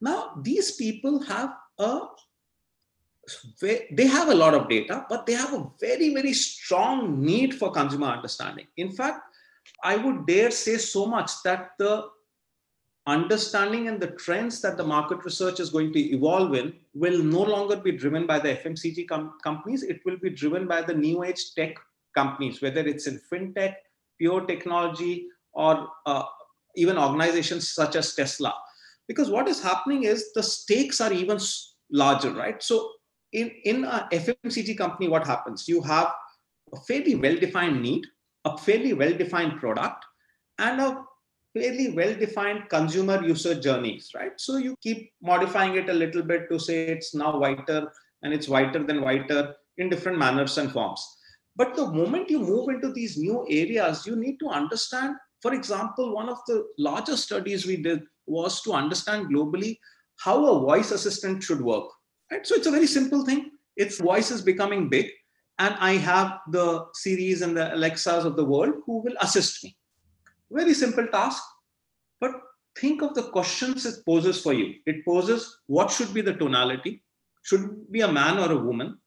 Now, 0.00 0.34
these 0.42 0.72
people 0.72 1.22
have 1.24 1.54
a 1.78 2.00
they 3.60 4.06
have 4.06 4.30
a 4.30 4.34
lot 4.34 4.52
of 4.52 4.68
data, 4.68 5.06
but 5.08 5.26
they 5.26 5.34
have 5.34 5.54
a 5.54 5.70
very, 5.80 6.12
very 6.12 6.32
strong 6.32 7.24
need 7.24 7.54
for 7.54 7.70
consumer 7.70 8.08
understanding. 8.08 8.66
In 8.76 8.90
fact, 8.90 9.20
I 9.84 9.96
would 9.96 10.26
dare 10.26 10.50
say 10.50 10.76
so 10.76 11.06
much 11.06 11.30
that 11.44 11.70
the 11.78 12.08
understanding 13.06 13.88
and 13.88 14.00
the 14.00 14.08
trends 14.08 14.60
that 14.62 14.76
the 14.76 14.84
market 14.84 15.24
research 15.24 15.60
is 15.60 15.70
going 15.70 15.92
to 15.92 16.00
evolve 16.00 16.54
in 16.54 16.74
will 16.94 17.22
no 17.22 17.42
longer 17.42 17.76
be 17.76 17.92
driven 17.92 18.26
by 18.26 18.40
the 18.40 18.56
FMCG 18.56 19.08
com- 19.08 19.38
companies. 19.42 19.82
It 19.82 20.00
will 20.04 20.16
be 20.16 20.30
driven 20.30 20.66
by 20.66 20.82
the 20.82 20.94
new 20.94 21.22
age 21.22 21.54
tech 21.54 21.76
companies, 22.14 22.60
whether 22.62 22.80
it's 22.80 23.06
in 23.06 23.20
fintech, 23.30 23.74
pure 24.18 24.46
technology, 24.46 25.26
or 25.52 25.88
uh, 26.06 26.24
even 26.76 26.98
organizations 26.98 27.70
such 27.70 27.96
as 27.96 28.14
Tesla. 28.14 28.54
Because 29.08 29.30
what 29.30 29.48
is 29.48 29.62
happening 29.62 30.04
is 30.04 30.32
the 30.34 30.42
stakes 30.42 31.00
are 31.00 31.12
even 31.12 31.38
larger, 31.90 32.32
right? 32.32 32.62
So 32.62 32.90
in, 33.32 33.50
in 33.64 33.84
a 33.84 34.08
FMCG 34.12 34.78
company, 34.78 35.08
what 35.08 35.26
happens? 35.26 35.68
You 35.68 35.82
have 35.82 36.12
a 36.72 36.80
fairly 36.80 37.14
well-defined 37.14 37.82
need, 37.82 38.06
a 38.44 38.56
fairly 38.56 38.92
well-defined 38.92 39.58
product, 39.58 40.04
and 40.58 40.80
a 40.80 41.04
fairly 41.54 41.90
well-defined 41.90 42.68
consumer 42.68 43.22
user 43.22 43.54
journeys, 43.58 44.12
right? 44.14 44.32
So 44.38 44.56
you 44.56 44.76
keep 44.82 45.12
modifying 45.22 45.74
it 45.76 45.90
a 45.90 45.92
little 45.92 46.22
bit 46.22 46.48
to 46.50 46.58
say 46.58 46.86
it's 46.86 47.14
now 47.14 47.38
whiter 47.38 47.92
and 48.22 48.32
it's 48.32 48.48
whiter 48.48 48.84
than 48.84 49.02
whiter 49.02 49.54
in 49.78 49.90
different 49.90 50.18
manners 50.18 50.56
and 50.58 50.70
forms. 50.70 51.04
But 51.56 51.76
the 51.76 51.86
moment 51.86 52.30
you 52.30 52.38
move 52.38 52.68
into 52.70 52.92
these 52.92 53.18
new 53.18 53.46
areas, 53.48 54.06
you 54.06 54.16
need 54.16 54.38
to 54.38 54.48
understand, 54.48 55.16
for 55.42 55.52
example, 55.52 56.14
one 56.14 56.28
of 56.28 56.38
the 56.46 56.64
largest 56.78 57.24
studies 57.24 57.66
we 57.66 57.76
did 57.76 58.02
was 58.26 58.62
to 58.62 58.72
understand 58.72 59.26
globally 59.26 59.78
how 60.16 60.46
a 60.46 60.60
voice 60.60 60.92
assistant 60.92 61.42
should 61.42 61.60
work 61.60 61.88
Right? 62.32 62.46
So 62.46 62.54
it's 62.54 62.66
a 62.66 62.70
very 62.70 62.86
simple 62.86 63.24
thing. 63.26 63.50
Its 63.76 64.00
voice 64.00 64.30
is 64.30 64.40
becoming 64.40 64.88
big, 64.88 65.10
and 65.58 65.74
I 65.78 65.92
have 65.92 66.38
the 66.50 66.86
Siris 66.94 67.42
and 67.42 67.56
the 67.56 67.74
Alexas 67.74 68.24
of 68.24 68.36
the 68.36 68.44
world 68.44 68.74
who 68.86 69.02
will 69.02 69.14
assist 69.20 69.62
me. 69.62 69.76
Very 70.50 70.72
simple 70.72 71.06
task, 71.08 71.42
but 72.20 72.32
think 72.78 73.02
of 73.02 73.14
the 73.14 73.24
questions 73.24 73.84
it 73.84 74.04
poses 74.06 74.40
for 74.40 74.54
you. 74.54 74.74
It 74.86 75.04
poses 75.04 75.58
what 75.66 75.90
should 75.90 76.14
be 76.14 76.22
the 76.22 76.34
tonality? 76.34 77.02
Should 77.42 77.90
be 77.92 78.00
a 78.00 78.10
man 78.10 78.38
or 78.38 78.50
a 78.52 78.64
woman? 78.64 78.98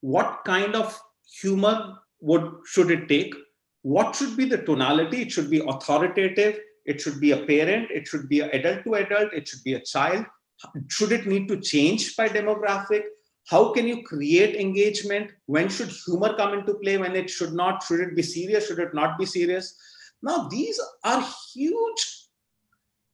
What 0.00 0.44
kind 0.44 0.74
of 0.74 0.98
humor 1.26 1.96
would 2.20 2.50
should 2.66 2.90
it 2.90 3.08
take? 3.08 3.34
What 3.82 4.16
should 4.16 4.36
be 4.36 4.46
the 4.46 4.58
tonality? 4.58 5.22
It 5.22 5.32
should 5.32 5.50
be 5.50 5.60
authoritative. 5.60 6.58
It 6.86 7.00
should 7.00 7.20
be 7.20 7.32
a 7.32 7.44
parent. 7.44 7.90
It 7.90 8.06
should 8.06 8.28
be 8.28 8.40
adult 8.40 8.84
to 8.84 8.94
adult. 8.94 9.32
It 9.32 9.48
should 9.48 9.62
be 9.64 9.74
a 9.74 9.80
child 9.80 10.24
should 10.88 11.12
it 11.12 11.26
need 11.26 11.48
to 11.48 11.60
change 11.60 12.16
by 12.16 12.28
demographic 12.28 13.04
how 13.46 13.72
can 13.72 13.86
you 13.86 14.02
create 14.02 14.56
engagement 14.56 15.30
when 15.46 15.68
should 15.68 15.90
humor 16.06 16.34
come 16.36 16.54
into 16.54 16.74
play 16.74 16.96
when 16.96 17.14
it 17.16 17.28
should 17.28 17.52
not 17.52 17.82
should 17.82 18.00
it 18.00 18.16
be 18.16 18.22
serious 18.22 18.66
should 18.66 18.78
it 18.78 18.94
not 18.94 19.18
be 19.18 19.26
serious 19.26 19.76
now 20.22 20.48
these 20.48 20.80
are 21.04 21.22
huge 21.52 22.02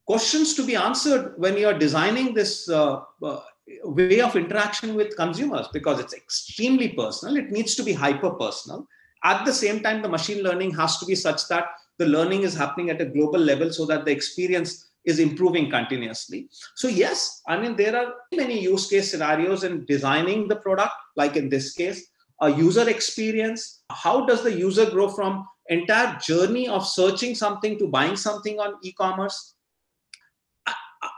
questions 0.05 0.53
to 0.53 0.65
be 0.65 0.75
answered 0.75 1.33
when 1.37 1.57
you 1.57 1.67
are 1.67 1.77
designing 1.77 2.33
this 2.33 2.69
uh, 2.69 3.01
uh, 3.23 3.39
way 3.83 4.21
of 4.21 4.35
interaction 4.35 4.95
with 4.95 5.15
consumers 5.15 5.67
because 5.71 5.99
it's 5.99 6.13
extremely 6.13 6.89
personal 6.89 7.37
it 7.37 7.51
needs 7.51 7.75
to 7.75 7.83
be 7.83 7.93
hyper 7.93 8.31
personal 8.31 8.87
at 9.23 9.45
the 9.45 9.53
same 9.53 9.81
time 9.81 10.01
the 10.01 10.09
machine 10.09 10.43
learning 10.43 10.73
has 10.73 10.97
to 10.97 11.05
be 11.05 11.15
such 11.15 11.47
that 11.47 11.65
the 11.97 12.05
learning 12.05 12.41
is 12.41 12.55
happening 12.55 12.89
at 12.89 13.01
a 13.01 13.05
global 13.05 13.39
level 13.39 13.71
so 13.71 13.85
that 13.85 14.05
the 14.05 14.11
experience 14.11 14.91
is 15.05 15.19
improving 15.19 15.69
continuously. 15.69 16.47
So, 16.75 16.87
yes, 16.87 17.41
I 17.47 17.59
mean, 17.59 17.75
there 17.75 17.95
are 17.95 18.13
many 18.33 18.59
use 18.59 18.87
case 18.87 19.11
scenarios 19.11 19.63
in 19.63 19.85
designing 19.85 20.47
the 20.47 20.57
product, 20.57 20.93
like 21.15 21.35
in 21.35 21.49
this 21.49 21.73
case, 21.73 22.07
a 22.41 22.49
user 22.49 22.87
experience. 22.89 23.83
How 23.89 24.25
does 24.25 24.43
the 24.43 24.53
user 24.53 24.89
grow 24.89 25.09
from 25.09 25.47
entire 25.69 26.17
journey 26.19 26.67
of 26.67 26.87
searching 26.87 27.35
something 27.35 27.77
to 27.79 27.87
buying 27.87 28.15
something 28.15 28.59
on 28.59 28.75
e-commerce? 28.83 29.55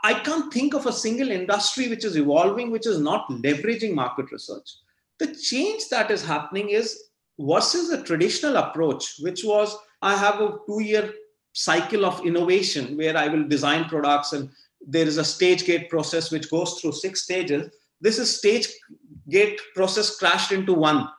I, 0.02 0.14
can't 0.14 0.52
think 0.52 0.74
of 0.74 0.86
a 0.86 0.92
single 0.92 1.30
industry 1.30 1.88
which 1.88 2.04
is 2.04 2.16
evolving, 2.16 2.70
which 2.70 2.86
is 2.86 3.00
not 3.00 3.28
leveraging 3.28 3.94
market 3.94 4.30
research. 4.32 4.70
The 5.18 5.34
change 5.34 5.88
that 5.90 6.10
is 6.10 6.24
happening 6.24 6.70
is 6.70 7.04
versus 7.38 7.90
a 7.90 8.02
traditional 8.02 8.56
approach, 8.56 9.16
which 9.20 9.44
was 9.44 9.76
I 10.00 10.16
have 10.16 10.40
a 10.40 10.58
two 10.66 10.82
year 10.82 11.12
cycle 11.52 12.04
of 12.04 12.24
innovation 12.24 12.96
where 12.96 13.16
I 13.16 13.28
will 13.28 13.46
design 13.46 13.84
products 13.84 14.32
and 14.32 14.50
there 14.86 15.06
is 15.06 15.18
a 15.18 15.24
stage 15.24 15.64
gate 15.64 15.88
process 15.88 16.30
which 16.30 16.50
goes 16.50 16.80
through 16.80 16.92
six 16.92 17.22
stages. 17.22 17.72
This 18.00 18.18
is 18.18 18.38
stage 18.38 18.68
gate 19.28 19.60
process 19.74 20.16
crashed 20.16 20.52
into 20.52 20.74
one. 20.74 21.08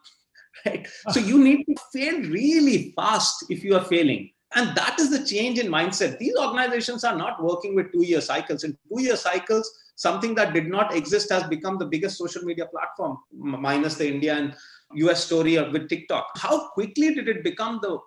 Right? 0.65 0.87
Ah. 1.05 1.11
So 1.11 1.19
you 1.19 1.43
need 1.43 1.65
to 1.65 1.75
fail 1.93 2.21
really 2.21 2.91
fast 2.95 3.45
if 3.49 3.63
you 3.63 3.75
are 3.75 3.83
failing. 3.83 4.31
And 4.55 4.75
that 4.75 4.99
is 4.99 5.09
the 5.09 5.25
change 5.25 5.59
in 5.59 5.67
mindset. 5.67 6.17
These 6.17 6.35
organizations 6.37 7.03
are 7.03 7.17
not 7.17 7.43
working 7.43 7.75
with 7.75 7.91
two 7.91 8.05
year 8.05 8.21
cycles. 8.21 8.63
In 8.63 8.77
two 8.89 9.01
year 9.01 9.17
cycles, 9.17 9.69
something 9.95 10.33
that 10.35 10.53
did 10.53 10.67
not 10.67 10.95
exist 10.95 11.31
has 11.31 11.43
become 11.43 11.77
the 11.77 11.85
biggest 11.85 12.17
social 12.17 12.43
media 12.43 12.65
platform, 12.65 13.17
minus 13.33 13.95
the 13.95 14.07
India 14.07 14.35
and 14.35 14.55
US 14.93 15.25
story 15.25 15.57
with 15.71 15.89
TikTok. 15.89 16.27
How 16.37 16.69
quickly 16.69 17.13
did 17.13 17.27
it 17.27 17.43
become 17.43 17.79
the 17.81 17.99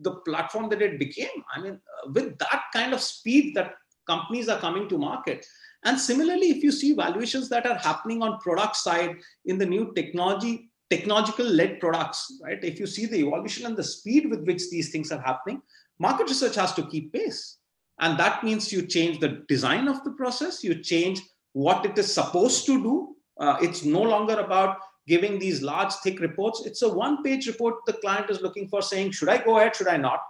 the 0.00 0.12
platform 0.26 0.68
that 0.70 0.82
it 0.82 0.98
became. 0.98 1.44
I 1.54 1.60
mean, 1.60 1.72
uh, 1.74 2.10
with 2.12 2.38
that 2.38 2.62
kind 2.72 2.92
of 2.94 3.00
speed 3.00 3.54
that 3.56 3.74
companies 4.06 4.48
are 4.48 4.58
coming 4.58 4.88
to 4.88 4.98
market. 4.98 5.44
And 5.84 5.98
similarly, 5.98 6.50
if 6.50 6.62
you 6.62 6.72
see 6.72 6.94
valuations 6.94 7.48
that 7.50 7.66
are 7.66 7.76
happening 7.76 8.22
on 8.22 8.40
product 8.40 8.76
side 8.76 9.16
in 9.44 9.58
the 9.58 9.66
new 9.66 9.92
technology, 9.94 10.67
technological 10.90 11.46
led 11.46 11.80
products, 11.80 12.32
right? 12.42 12.62
If 12.62 12.80
you 12.80 12.86
see 12.86 13.06
the 13.06 13.18
evolution 13.18 13.66
and 13.66 13.76
the 13.76 13.84
speed 13.84 14.30
with 14.30 14.46
which 14.46 14.70
these 14.70 14.90
things 14.90 15.12
are 15.12 15.20
happening, 15.20 15.60
market 15.98 16.28
research 16.28 16.54
has 16.56 16.72
to 16.74 16.86
keep 16.86 17.12
pace. 17.12 17.58
And 18.00 18.18
that 18.18 18.44
means 18.44 18.72
you 18.72 18.86
change 18.86 19.18
the 19.18 19.44
design 19.48 19.88
of 19.88 20.02
the 20.04 20.12
process, 20.12 20.62
you 20.62 20.82
change 20.82 21.20
what 21.52 21.84
it 21.84 21.98
is 21.98 22.12
supposed 22.12 22.64
to 22.66 22.82
do. 22.82 23.16
Uh, 23.40 23.56
it's 23.60 23.84
no 23.84 24.02
longer 24.02 24.38
about 24.38 24.78
giving 25.06 25.38
these 25.38 25.62
large, 25.62 25.92
thick 26.04 26.20
reports. 26.20 26.62
It's 26.66 26.82
a 26.82 26.88
one 26.88 27.22
page 27.22 27.46
report 27.46 27.76
the 27.86 27.94
client 27.94 28.30
is 28.30 28.40
looking 28.40 28.68
for 28.68 28.82
saying, 28.82 29.12
should 29.12 29.28
I 29.28 29.42
go 29.42 29.58
ahead? 29.58 29.74
Should 29.74 29.88
I 29.88 29.96
not? 29.96 30.20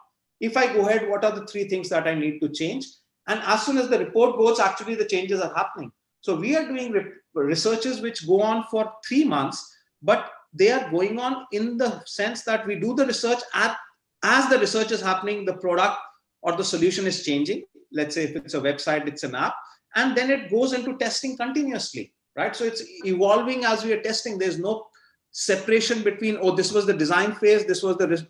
If 0.41 0.57
I 0.57 0.73
go 0.73 0.89
ahead, 0.89 1.09
what 1.09 1.25
are 1.25 1.33
the 1.33 1.47
three 1.47 1.69
things 1.69 1.89
that 1.89 2.07
I 2.07 2.15
need 2.15 2.41
to 2.41 2.49
change? 2.49 2.87
And 3.27 3.41
as 3.45 3.67
soon 3.67 3.77
as 3.77 3.89
the 3.89 3.99
report 3.99 4.39
goes, 4.39 4.61
actually 4.61 4.95
the 4.95 5.05
changes 5.05 5.41
are 5.41 5.53
happening. 5.55 5.91
So 6.21 6.37
we 6.37 6.57
are 6.57 6.67
doing 6.67 6.93
re- 6.93 7.05
researches 7.35 8.01
which 8.01 8.27
go 8.27 8.41
on 8.41 8.65
for 8.71 8.93
three 9.07 9.25
months, 9.25 9.77
but 10.03 10.31
they 10.53 10.71
are 10.71 10.91
going 10.91 11.19
on 11.19 11.47
in 11.53 11.77
the 11.77 12.03
sense 12.07 12.43
that 12.43 12.67
we 12.67 12.77
do 12.77 12.95
the 12.95 13.07
research 13.07 13.41
at 13.55 13.77
as 14.23 14.49
the 14.49 14.59
research 14.59 14.91
is 14.91 15.01
happening, 15.01 15.45
the 15.45 15.57
product 15.57 15.99
or 16.43 16.57
the 16.57 16.65
solution 16.65 17.07
is 17.07 17.25
changing. 17.25 17.63
Let's 17.93 18.15
say 18.15 18.25
if 18.25 18.37
it's 18.37 18.55
a 18.55 18.61
website, 18.61 19.07
it's 19.07 19.23
an 19.23 19.35
app, 19.35 19.55
and 19.95 20.17
then 20.17 20.31
it 20.31 20.51
goes 20.51 20.73
into 20.73 20.97
testing 20.99 21.37
continuously, 21.37 22.13
right? 22.37 22.55
So 22.55 22.65
it's 22.65 22.83
evolving 23.05 23.65
as 23.65 23.85
we 23.85 23.93
are 23.93 24.03
testing. 24.03 24.39
There's 24.39 24.59
no 24.59 24.87
separation 25.31 26.03
between, 26.03 26.39
oh, 26.41 26.55
this 26.55 26.73
was 26.73 26.87
the 26.87 26.95
design 26.95 27.35
phase, 27.35 27.65
this 27.65 27.83
was 27.83 27.97
the 27.97 28.27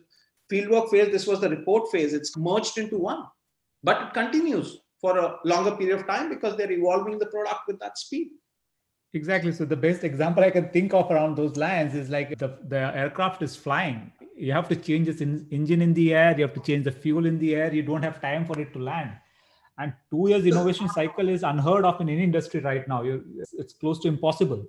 fieldwork 0.52 0.90
phase, 0.90 1.10
this 1.10 1.26
was 1.26 1.40
the 1.40 1.48
report 1.48 1.90
phase. 1.90 2.12
It's 2.12 2.36
merged 2.36 2.78
into 2.78 2.98
one, 2.98 3.24
but 3.82 4.02
it 4.02 4.14
continues 4.14 4.78
for 5.00 5.18
a 5.18 5.36
longer 5.44 5.76
period 5.76 6.00
of 6.00 6.06
time 6.06 6.28
because 6.28 6.56
they're 6.56 6.72
evolving 6.72 7.18
the 7.18 7.26
product 7.26 7.60
with 7.66 7.78
that 7.80 7.98
speed. 7.98 8.28
Exactly. 9.14 9.52
So 9.52 9.64
the 9.64 9.76
best 9.76 10.04
example 10.04 10.44
I 10.44 10.50
can 10.50 10.68
think 10.68 10.92
of 10.92 11.10
around 11.10 11.36
those 11.36 11.56
lines 11.56 11.94
is 11.94 12.10
like 12.10 12.38
the, 12.38 12.58
the 12.68 12.94
aircraft 12.94 13.42
is 13.42 13.56
flying. 13.56 14.12
You 14.36 14.52
have 14.52 14.68
to 14.68 14.76
change 14.76 15.06
this 15.06 15.20
in, 15.20 15.46
engine 15.50 15.80
in 15.80 15.94
the 15.94 16.14
air. 16.14 16.34
You 16.36 16.42
have 16.42 16.54
to 16.54 16.60
change 16.60 16.84
the 16.84 16.92
fuel 16.92 17.26
in 17.26 17.38
the 17.38 17.54
air. 17.54 17.72
You 17.72 17.82
don't 17.82 18.02
have 18.02 18.20
time 18.20 18.44
for 18.44 18.58
it 18.60 18.72
to 18.74 18.78
land. 18.78 19.12
And 19.78 19.94
two 20.10 20.28
years 20.28 20.44
innovation 20.44 20.88
cycle 20.88 21.28
is 21.28 21.42
unheard 21.42 21.84
of 21.84 22.00
in 22.00 22.08
any 22.08 22.22
industry 22.22 22.60
right 22.60 22.86
now. 22.86 23.02
You, 23.02 23.24
it's 23.56 23.72
close 23.74 23.98
to 24.00 24.08
impossible. 24.08 24.66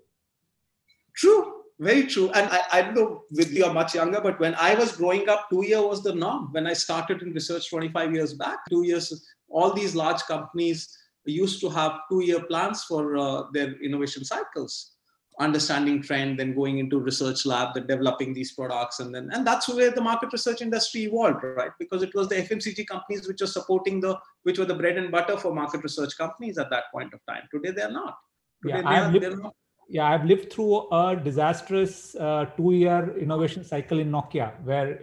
True. 1.15 1.56
Very 1.80 2.08
true. 2.08 2.30
And 2.32 2.49
I, 2.52 2.62
I 2.73 2.82
don't 2.82 2.95
know 2.95 3.23
with 3.32 3.52
you 3.52 3.65
are 3.65 3.73
much 3.73 3.95
younger, 3.95 4.21
but 4.21 4.39
when 4.39 4.54
I 4.56 4.75
was 4.75 4.95
growing 4.95 5.28
up, 5.30 5.49
two 5.49 5.65
year 5.65 5.82
was 5.82 6.04
the 6.04 6.13
norm. 6.13 6.49
When 6.52 6.67
I 6.67 6.73
started 6.73 7.21
in 7.21 7.32
research 7.32 7.69
25 7.69 8.13
years 8.13 8.34
back, 8.34 8.60
two 8.69 8.86
years, 8.86 9.28
all 9.49 9.73
these 9.73 9.95
large 9.95 10.21
companies 10.23 10.95
used 11.32 11.60
to 11.62 11.70
have 11.70 12.00
two 12.10 12.24
year 12.24 12.42
plans 12.42 12.84
for 12.84 13.18
uh, 13.18 13.44
their 13.54 13.74
innovation 13.82 14.24
cycles. 14.26 14.92
Understanding 15.39 16.02
trend 16.02 16.38
then 16.38 16.54
going 16.54 16.80
into 16.80 17.00
research 17.00 17.46
lab 17.46 17.74
then 17.74 17.88
developing 17.88 18.34
these 18.34 18.52
products 18.52 19.00
and 19.00 19.15
then 19.15 19.30
and 19.32 19.48
that's 19.48 19.70
where 19.70 19.89
the 19.89 20.02
market 20.02 20.34
research 20.34 20.62
industry 20.62 21.04
evolved 21.04 21.42
right? 21.44 21.72
Because 21.80 22.04
it 22.04 22.13
was 22.13 22.28
the 22.28 22.36
fmcg 22.36 22.86
companies 22.88 23.26
which 23.26 23.39
were 23.39 23.48
supporting 23.48 24.02
the 24.02 24.20
which 24.44 24.60
were 24.60 24.65
the 24.65 24.76
bread 24.76 24.98
and 24.98 25.10
butter 25.10 25.38
for 25.38 25.56
market 25.56 25.82
research 25.82 26.18
companies 26.18 26.58
at 26.58 26.70
that 26.72 26.92
point 26.92 27.13
of 27.13 27.22
time. 27.26 27.44
Today 27.54 27.72
they're 27.72 27.89
not. 27.89 28.18
Today 28.62 28.82
yeah, 28.84 29.12
they 29.12 29.26
are, 29.28 29.38
not. 29.38 29.56
Yeah 29.88 30.10
i've 30.10 30.26
lived 30.26 30.52
through 30.52 30.89
a 30.92 31.15
disastrous 31.15 32.15
uh, 32.15 32.44
two 32.58 32.74
year 32.74 33.18
innovation 33.18 33.63
cycle 33.63 34.00
in 34.00 34.12
nokia 34.12 34.52
where 34.65 35.00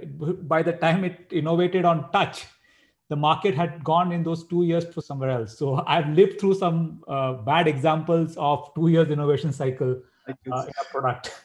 by 0.54 0.62
the 0.62 0.74
time 0.74 1.02
it 1.04 1.18
innovated 1.30 1.86
on 1.86 2.10
touch 2.12 2.46
the 3.08 3.16
market 3.16 3.54
had 3.54 3.82
gone 3.84 4.12
in 4.12 4.22
those 4.22 4.44
two 4.46 4.64
years 4.64 4.84
to 4.94 5.02
somewhere 5.02 5.30
else 5.30 5.56
so 5.58 5.82
i've 5.86 6.08
lived 6.10 6.40
through 6.40 6.54
some 6.54 7.02
uh, 7.08 7.32
bad 7.50 7.68
examples 7.68 8.36
of 8.36 8.68
two 8.74 8.88
years 8.88 9.08
innovation 9.08 9.52
cycle 9.52 9.96
uh, 10.28 10.32
in 10.44 10.52
a 10.52 10.84
product 10.90 11.40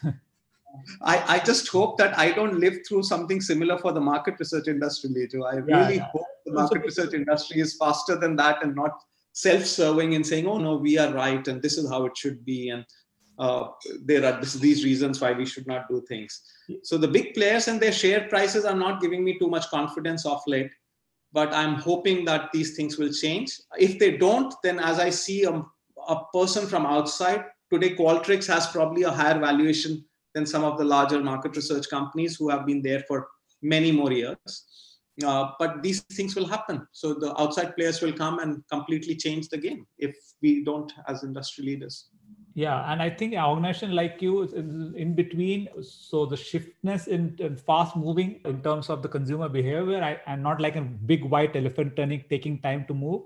I, 1.01 1.35
I 1.35 1.39
just 1.39 1.67
hope 1.67 1.97
that 1.97 2.17
I 2.17 2.31
don't 2.31 2.59
live 2.59 2.77
through 2.87 3.03
something 3.03 3.41
similar 3.41 3.77
for 3.77 3.91
the 3.91 3.99
market 3.99 4.35
research 4.39 4.67
industry 4.67 5.09
later. 5.13 5.45
I 5.45 5.55
really 5.55 5.97
yeah. 5.97 6.07
hope 6.11 6.25
the 6.45 6.53
market 6.53 6.83
research 6.83 7.13
industry 7.13 7.61
is 7.61 7.75
faster 7.75 8.15
than 8.15 8.35
that 8.37 8.63
and 8.63 8.75
not 8.75 8.91
self-serving 9.33 10.15
and 10.15 10.25
saying, 10.25 10.47
"Oh 10.47 10.57
no, 10.57 10.75
we 10.75 10.97
are 10.97 11.13
right 11.13 11.45
and 11.47 11.61
this 11.61 11.77
is 11.77 11.89
how 11.89 12.05
it 12.05 12.17
should 12.17 12.45
be." 12.45 12.69
And 12.69 12.85
uh, 13.39 13.69
there 14.03 14.25
are 14.25 14.39
this, 14.39 14.53
these 14.53 14.83
reasons 14.83 15.19
why 15.19 15.31
we 15.33 15.45
should 15.45 15.67
not 15.67 15.87
do 15.89 16.03
things. 16.07 16.41
So 16.83 16.97
the 16.97 17.07
big 17.07 17.33
players 17.33 17.67
and 17.67 17.79
their 17.79 17.91
share 17.91 18.27
prices 18.29 18.65
are 18.65 18.75
not 18.75 19.01
giving 19.01 19.23
me 19.23 19.37
too 19.39 19.49
much 19.49 19.69
confidence 19.69 20.25
of 20.25 20.41
late. 20.47 20.71
But 21.33 21.53
I'm 21.53 21.75
hoping 21.75 22.25
that 22.25 22.51
these 22.51 22.75
things 22.75 22.97
will 22.97 23.11
change. 23.11 23.59
If 23.77 23.99
they 23.99 24.17
don't, 24.17 24.53
then 24.63 24.79
as 24.79 24.99
I 24.99 25.09
see 25.09 25.43
a, 25.43 25.63
a 26.07 26.25
person 26.33 26.67
from 26.67 26.85
outside, 26.85 27.45
today 27.71 27.95
Qualtrics 27.95 28.47
has 28.47 28.67
probably 28.67 29.03
a 29.03 29.11
higher 29.11 29.39
valuation 29.39 30.03
than 30.33 30.45
some 30.45 30.63
of 30.63 30.77
the 30.77 30.83
larger 30.83 31.21
market 31.21 31.55
research 31.55 31.89
companies 31.89 32.35
who 32.35 32.49
have 32.49 32.65
been 32.65 32.81
there 32.81 33.03
for 33.07 33.27
many 33.61 33.91
more 33.91 34.11
years. 34.11 34.65
Uh, 35.23 35.51
but 35.59 35.83
these 35.83 36.01
things 36.01 36.35
will 36.35 36.47
happen. 36.47 36.87
So 36.93 37.13
the 37.13 37.39
outside 37.39 37.75
players 37.75 38.01
will 38.01 38.13
come 38.13 38.39
and 38.39 38.63
completely 38.71 39.15
change 39.15 39.49
the 39.49 39.57
game 39.57 39.85
if 39.99 40.15
we 40.41 40.63
don't 40.63 40.91
as 41.07 41.23
industry 41.23 41.65
leaders 41.65 42.07
yeah 42.53 42.91
and 42.91 43.01
i 43.01 43.09
think 43.09 43.33
an 43.33 43.43
organization 43.43 43.91
like 43.95 44.21
you 44.21 44.41
is 44.41 44.53
in 44.53 45.13
between 45.15 45.67
so 45.81 46.25
the 46.25 46.35
shiftness 46.35 47.07
in, 47.07 47.35
in 47.39 47.55
fast 47.55 47.95
moving 47.95 48.41
in 48.45 48.61
terms 48.61 48.89
of 48.89 49.01
the 49.01 49.07
consumer 49.07 49.47
behavior 49.47 50.03
I, 50.03 50.19
and 50.27 50.43
not 50.43 50.59
like 50.59 50.75
a 50.75 50.81
big 50.81 51.23
white 51.23 51.55
elephant 51.55 51.95
turning 51.95 52.23
taking 52.29 52.59
time 52.59 52.85
to 52.87 52.93
move 52.93 53.21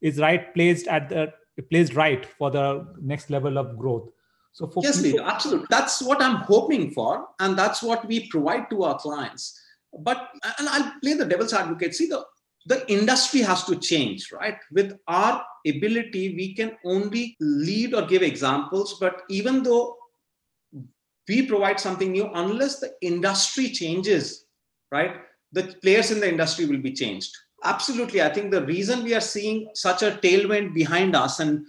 is 0.00 0.18
right 0.18 0.52
placed 0.54 0.88
at 0.88 1.08
the 1.08 1.32
placed 1.70 1.94
right 1.94 2.26
for 2.26 2.50
the 2.50 2.86
next 3.00 3.30
level 3.30 3.56
of 3.56 3.78
growth. 3.78 4.10
So 4.52 4.66
for 4.66 4.82
yes 4.82 5.00
people- 5.00 5.24
absolutely. 5.24 5.66
That's 5.70 6.02
what 6.02 6.20
i'm 6.20 6.36
hoping 6.36 6.90
for 6.90 7.28
and 7.40 7.58
that's 7.58 7.82
what 7.82 8.06
we 8.06 8.28
provide 8.28 8.68
to 8.70 8.82
our 8.84 8.98
clients. 8.98 9.58
But 9.98 10.28
and 10.58 10.68
i'll 10.68 10.92
play 11.02 11.14
the 11.14 11.24
devil's 11.24 11.54
advocate. 11.54 11.94
See 11.94 12.08
the 12.08 12.24
the 12.66 12.90
industry 12.90 13.40
has 13.40 13.64
to 13.64 13.76
change, 13.76 14.32
right? 14.32 14.58
With 14.72 14.98
our 15.06 15.44
ability, 15.66 16.34
we 16.34 16.54
can 16.54 16.76
only 16.84 17.36
lead 17.40 17.94
or 17.94 18.02
give 18.02 18.22
examples, 18.22 18.96
but 19.00 19.22
even 19.30 19.62
though 19.62 19.96
we 21.28 21.46
provide 21.46 21.78
something 21.78 22.12
new, 22.12 22.28
unless 22.34 22.80
the 22.80 22.92
industry 23.02 23.68
changes, 23.68 24.46
right, 24.90 25.16
the 25.52 25.74
players 25.82 26.10
in 26.10 26.20
the 26.20 26.28
industry 26.28 26.66
will 26.66 26.82
be 26.82 26.92
changed. 26.92 27.30
Absolutely. 27.64 28.20
I 28.20 28.32
think 28.32 28.50
the 28.50 28.66
reason 28.66 29.04
we 29.04 29.14
are 29.14 29.20
seeing 29.20 29.68
such 29.74 30.02
a 30.02 30.18
tailwind 30.22 30.74
behind 30.74 31.14
us, 31.14 31.38
and 31.38 31.64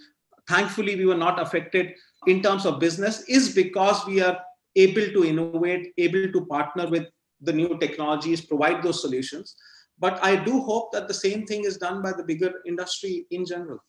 thankfully 0.50 0.96
we 0.96 1.06
were 1.06 1.16
not 1.16 1.40
affected 1.40 1.94
in 2.26 2.42
terms 2.42 2.66
of 2.66 2.80
business, 2.80 3.22
is 3.28 3.54
because 3.54 4.06
we 4.08 4.22
are 4.22 4.40
able 4.76 5.08
to 5.14 5.26
innovate, 5.26 5.94
able 5.98 6.32
to 6.32 6.46
partner 6.48 6.88
with 6.88 7.06
the 7.42 7.54
new 7.54 7.78
technologies, 7.78 8.42
provide 8.42 8.82
those 8.82 9.02
solutions 9.02 9.56
but 10.00 10.20
i 10.24 10.36
do 10.36 10.62
hope 10.62 10.92
that 10.92 11.08
the 11.08 11.14
same 11.14 11.46
thing 11.46 11.64
is 11.64 11.78
done 11.78 12.02
by 12.02 12.12
the 12.12 12.24
bigger 12.24 12.54
industry 12.66 13.26
in 13.32 13.46
general. 13.46 13.80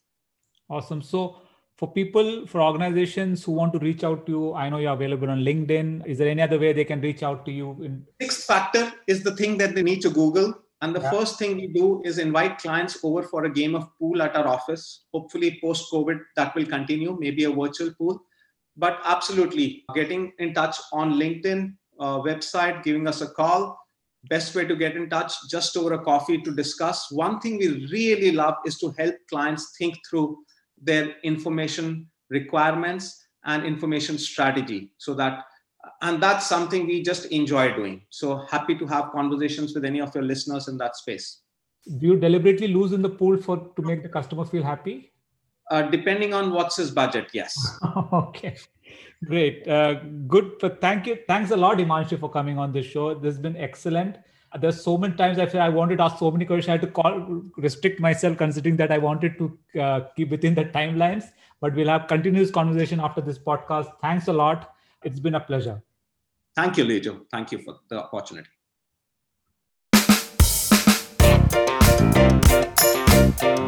Awesome. 0.70 1.00
So 1.00 1.40
for 1.78 1.90
people 1.92 2.46
for 2.46 2.60
organizations 2.60 3.44
who 3.44 3.52
want 3.52 3.72
to 3.72 3.78
reach 3.78 4.02
out 4.04 4.26
to 4.26 4.32
you 4.32 4.54
i 4.54 4.68
know 4.68 4.78
you're 4.78 4.92
available 4.92 5.30
on 5.30 5.40
linkedin. 5.48 6.04
Is 6.06 6.18
there 6.18 6.28
any 6.28 6.42
other 6.42 6.58
way 6.58 6.72
they 6.72 6.84
can 6.84 7.00
reach 7.00 7.22
out 7.22 7.44
to 7.46 7.52
you 7.52 7.70
in- 7.82 8.04
Six 8.20 8.44
Factor 8.44 8.92
is 9.06 9.22
the 9.22 9.34
thing 9.36 9.56
that 9.58 9.74
they 9.74 9.82
need 9.82 10.02
to 10.02 10.10
google. 10.10 10.54
And 10.82 10.94
the 10.94 11.00
yeah. 11.00 11.10
first 11.10 11.38
thing 11.38 11.56
we 11.56 11.68
do 11.68 12.02
is 12.04 12.18
invite 12.18 12.58
clients 12.58 12.98
over 13.02 13.22
for 13.22 13.44
a 13.44 13.50
game 13.50 13.74
of 13.74 13.88
pool 13.98 14.22
at 14.22 14.36
our 14.36 14.46
office. 14.46 15.04
Hopefully 15.12 15.58
post 15.62 15.92
covid 15.92 16.20
that 16.36 16.54
will 16.54 16.66
continue 16.66 17.16
maybe 17.18 17.44
a 17.44 17.50
virtual 17.50 17.92
pool. 17.94 18.20
But 18.76 19.00
absolutely 19.04 19.84
getting 19.94 20.32
in 20.38 20.54
touch 20.54 20.76
on 20.92 21.14
linkedin 21.14 21.74
uh, 22.00 22.18
website 22.18 22.82
giving 22.82 23.08
us 23.08 23.20
a 23.20 23.28
call 23.28 23.78
best 24.24 24.54
way 24.54 24.64
to 24.64 24.76
get 24.76 24.96
in 24.96 25.08
touch 25.08 25.32
just 25.50 25.76
over 25.76 25.94
a 25.94 26.04
coffee 26.04 26.40
to 26.42 26.54
discuss. 26.54 27.10
One 27.10 27.40
thing 27.40 27.58
we 27.58 27.86
really 27.90 28.32
love 28.32 28.54
is 28.66 28.78
to 28.78 28.94
help 28.98 29.14
clients 29.28 29.74
think 29.78 29.96
through 30.08 30.38
their 30.80 31.14
information 31.22 32.08
requirements 32.30 33.26
and 33.44 33.64
information 33.64 34.18
strategy 34.18 34.92
so 34.98 35.14
that 35.14 35.44
and 36.02 36.22
that's 36.22 36.46
something 36.46 36.86
we 36.86 37.02
just 37.02 37.26
enjoy 37.26 37.72
doing. 37.72 38.02
So 38.10 38.44
happy 38.50 38.74
to 38.76 38.86
have 38.86 39.10
conversations 39.10 39.74
with 39.74 39.84
any 39.84 40.00
of 40.00 40.14
your 40.14 40.24
listeners 40.24 40.68
in 40.68 40.76
that 40.78 40.96
space. 40.96 41.40
Do 41.98 42.08
you 42.08 42.16
deliberately 42.16 42.68
lose 42.68 42.92
in 42.92 43.00
the 43.00 43.08
pool 43.08 43.36
for 43.38 43.72
to 43.74 43.82
make 43.82 44.02
the 44.02 44.08
customer 44.08 44.44
feel 44.44 44.62
happy? 44.62 45.12
Uh, 45.70 45.82
depending 45.82 46.34
on 46.34 46.52
what's 46.52 46.76
his 46.76 46.90
budget 46.90 47.28
yes. 47.32 47.54
Okay 48.12 48.56
Great. 49.24 49.66
Uh, 49.66 49.94
good. 50.26 50.52
Thank 50.80 51.06
you. 51.06 51.18
Thanks 51.26 51.50
a 51.50 51.56
lot, 51.56 51.78
Himanshu, 51.78 52.18
for 52.20 52.30
coming 52.30 52.58
on 52.58 52.72
the 52.72 52.82
show. 52.82 53.14
This 53.14 53.34
has 53.34 53.38
been 53.38 53.56
excellent. 53.56 54.16
There's 54.60 54.82
so 54.82 54.96
many 54.96 55.14
times 55.14 55.38
I 55.38 55.46
feel 55.46 55.60
I 55.60 55.68
wanted 55.68 55.98
to 55.98 56.04
ask 56.04 56.18
so 56.18 56.30
many 56.30 56.44
questions. 56.44 56.68
I 56.68 56.72
had 56.72 56.80
to 56.82 56.86
call, 56.86 57.42
restrict 57.56 58.00
myself, 58.00 58.38
considering 58.38 58.76
that 58.76 58.90
I 58.90 58.98
wanted 58.98 59.36
to 59.38 59.58
uh, 59.80 60.00
keep 60.16 60.30
within 60.30 60.54
the 60.54 60.64
timelines. 60.64 61.24
But 61.60 61.74
we'll 61.74 61.88
have 61.88 62.06
continuous 62.06 62.50
conversation 62.50 63.00
after 63.00 63.20
this 63.20 63.38
podcast. 63.38 63.92
Thanks 64.00 64.28
a 64.28 64.32
lot. 64.32 64.74
It's 65.02 65.20
been 65.20 65.34
a 65.34 65.40
pleasure. 65.40 65.82
Thank 66.56 66.78
you, 66.78 66.84
Lijo. 66.84 67.26
Thank 67.30 67.52
you 67.52 67.58
for 67.58 67.76
the 67.88 68.02
opportunity. 68.04 68.48
Thank 73.38 73.62
you. 73.62 73.67